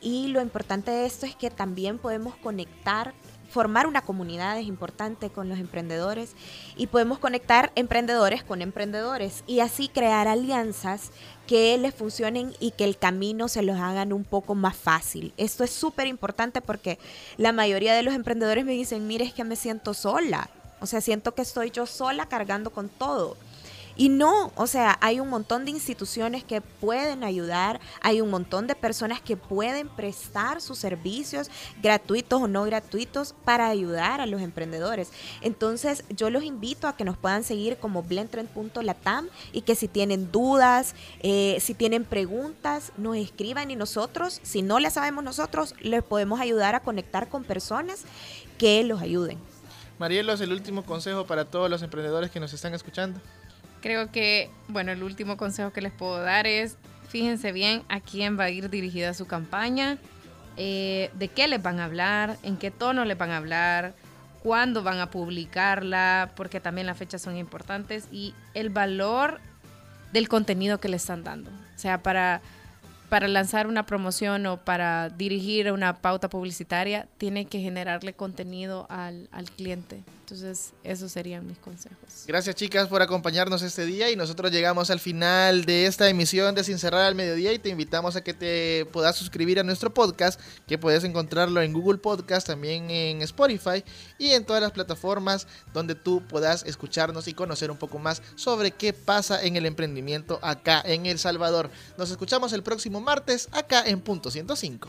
Y 0.00 0.26
lo 0.26 0.40
importante 0.40 0.90
de 0.90 1.06
esto 1.06 1.26
es 1.26 1.36
que 1.36 1.48
también 1.50 1.98
podemos 1.98 2.34
conectar 2.34 3.14
formar 3.52 3.86
una 3.86 4.02
comunidad 4.02 4.58
es 4.58 4.66
importante 4.66 5.28
con 5.30 5.48
los 5.48 5.58
emprendedores 5.58 6.34
y 6.74 6.86
podemos 6.86 7.18
conectar 7.18 7.70
emprendedores 7.76 8.42
con 8.42 8.62
emprendedores 8.62 9.44
y 9.46 9.60
así 9.60 9.88
crear 9.88 10.26
alianzas 10.26 11.10
que 11.46 11.76
les 11.76 11.94
funcionen 11.94 12.54
y 12.60 12.70
que 12.70 12.84
el 12.84 12.96
camino 12.96 13.48
se 13.48 13.62
los 13.62 13.78
hagan 13.78 14.12
un 14.12 14.24
poco 14.24 14.54
más 14.54 14.74
fácil. 14.74 15.34
Esto 15.36 15.64
es 15.64 15.70
súper 15.70 16.06
importante 16.06 16.62
porque 16.62 16.98
la 17.36 17.52
mayoría 17.52 17.94
de 17.94 18.02
los 18.02 18.14
emprendedores 18.14 18.64
me 18.64 18.72
dicen, 18.72 19.06
mire, 19.06 19.24
es 19.26 19.34
que 19.34 19.44
me 19.44 19.56
siento 19.56 19.92
sola. 19.92 20.48
O 20.80 20.86
sea, 20.86 21.00
siento 21.00 21.34
que 21.34 21.42
estoy 21.42 21.70
yo 21.70 21.86
sola 21.86 22.26
cargando 22.26 22.70
con 22.70 22.88
todo. 22.88 23.36
Y 23.96 24.08
no, 24.08 24.52
o 24.56 24.66
sea, 24.66 24.98
hay 25.00 25.20
un 25.20 25.28
montón 25.28 25.64
de 25.64 25.70
instituciones 25.70 26.44
que 26.44 26.60
pueden 26.60 27.24
ayudar, 27.24 27.80
hay 28.00 28.20
un 28.20 28.30
montón 28.30 28.66
de 28.66 28.74
personas 28.74 29.20
que 29.20 29.36
pueden 29.36 29.88
prestar 29.88 30.60
sus 30.60 30.78
servicios 30.78 31.50
gratuitos 31.82 32.42
o 32.42 32.48
no 32.48 32.64
gratuitos 32.64 33.34
para 33.44 33.68
ayudar 33.68 34.20
a 34.20 34.26
los 34.26 34.40
emprendedores. 34.40 35.10
Entonces, 35.40 36.04
yo 36.10 36.30
los 36.30 36.44
invito 36.44 36.88
a 36.88 36.96
que 36.96 37.04
nos 37.04 37.16
puedan 37.16 37.44
seguir 37.44 37.76
como 37.76 38.02
blendtrend.latam 38.02 39.28
y 39.52 39.62
que 39.62 39.74
si 39.74 39.88
tienen 39.88 40.32
dudas, 40.32 40.94
eh, 41.20 41.58
si 41.60 41.74
tienen 41.74 42.04
preguntas, 42.04 42.92
nos 42.96 43.16
escriban 43.16 43.70
y 43.70 43.76
nosotros, 43.76 44.40
si 44.42 44.62
no 44.62 44.78
las 44.78 44.94
sabemos 44.94 45.24
nosotros, 45.24 45.74
les 45.80 46.02
podemos 46.02 46.40
ayudar 46.40 46.74
a 46.74 46.80
conectar 46.80 47.28
con 47.28 47.44
personas 47.44 48.04
que 48.58 48.82
los 48.84 49.00
ayuden. 49.00 49.38
Marielos, 49.98 50.40
el 50.40 50.52
último 50.52 50.84
consejo 50.84 51.26
para 51.26 51.44
todos 51.44 51.70
los 51.70 51.82
emprendedores 51.82 52.30
que 52.30 52.40
nos 52.40 52.52
están 52.52 52.74
escuchando. 52.74 53.20
Creo 53.82 54.12
que, 54.12 54.48
bueno, 54.68 54.92
el 54.92 55.02
último 55.02 55.36
consejo 55.36 55.72
que 55.72 55.82
les 55.82 55.92
puedo 55.92 56.22
dar 56.22 56.46
es, 56.46 56.78
fíjense 57.08 57.50
bien 57.50 57.82
a 57.88 58.00
quién 58.00 58.38
va 58.38 58.44
a 58.44 58.50
ir 58.50 58.70
dirigida 58.70 59.12
su 59.12 59.26
campaña, 59.26 59.98
eh, 60.56 61.10
de 61.14 61.28
qué 61.28 61.48
les 61.48 61.60
van 61.60 61.80
a 61.80 61.86
hablar, 61.86 62.38
en 62.44 62.56
qué 62.56 62.70
tono 62.70 63.04
les 63.04 63.18
van 63.18 63.30
a 63.30 63.38
hablar, 63.38 63.92
cuándo 64.42 64.84
van 64.84 65.00
a 65.00 65.10
publicarla, 65.10 66.30
porque 66.36 66.60
también 66.60 66.86
las 66.86 66.96
fechas 66.96 67.22
son 67.22 67.36
importantes, 67.36 68.06
y 68.12 68.34
el 68.54 68.70
valor 68.70 69.40
del 70.12 70.28
contenido 70.28 70.78
que 70.78 70.88
le 70.88 70.96
están 70.96 71.24
dando. 71.24 71.50
O 71.50 71.78
sea, 71.78 72.04
para, 72.04 72.40
para 73.08 73.26
lanzar 73.26 73.66
una 73.66 73.84
promoción 73.84 74.46
o 74.46 74.58
para 74.58 75.08
dirigir 75.08 75.72
una 75.72 75.96
pauta 75.96 76.30
publicitaria, 76.30 77.08
tiene 77.18 77.46
que 77.46 77.58
generarle 77.58 78.12
contenido 78.12 78.86
al, 78.90 79.28
al 79.32 79.50
cliente. 79.50 80.04
Entonces, 80.22 80.72
esos 80.84 81.10
serían 81.10 81.46
mis 81.48 81.58
consejos. 81.58 82.24
Gracias 82.28 82.54
chicas 82.54 82.86
por 82.86 83.02
acompañarnos 83.02 83.60
este 83.62 83.84
día 83.84 84.08
y 84.08 84.14
nosotros 84.14 84.52
llegamos 84.52 84.88
al 84.90 85.00
final 85.00 85.64
de 85.64 85.86
esta 85.86 86.08
emisión 86.08 86.54
de 86.54 86.62
Sin 86.62 86.78
Cerrar 86.78 87.02
al 87.02 87.16
Mediodía 87.16 87.52
y 87.52 87.58
te 87.58 87.70
invitamos 87.70 88.14
a 88.14 88.22
que 88.22 88.32
te 88.32 88.86
puedas 88.92 89.16
suscribir 89.16 89.58
a 89.58 89.64
nuestro 89.64 89.92
podcast, 89.92 90.40
que 90.68 90.78
puedes 90.78 91.02
encontrarlo 91.02 91.60
en 91.60 91.72
Google 91.72 91.98
Podcast, 91.98 92.46
también 92.46 92.88
en 92.88 93.20
Spotify 93.22 93.82
y 94.16 94.30
en 94.30 94.44
todas 94.44 94.62
las 94.62 94.70
plataformas 94.70 95.48
donde 95.74 95.96
tú 95.96 96.22
puedas 96.28 96.62
escucharnos 96.62 97.26
y 97.26 97.34
conocer 97.34 97.72
un 97.72 97.76
poco 97.76 97.98
más 97.98 98.22
sobre 98.36 98.70
qué 98.70 98.92
pasa 98.92 99.42
en 99.42 99.56
el 99.56 99.66
emprendimiento 99.66 100.38
acá 100.40 100.82
en 100.86 101.06
El 101.06 101.18
Salvador. 101.18 101.68
Nos 101.98 102.12
escuchamos 102.12 102.52
el 102.52 102.62
próximo 102.62 103.00
martes 103.00 103.48
acá 103.50 103.82
en 103.84 104.00
Punto 104.00 104.30
105. 104.30 104.88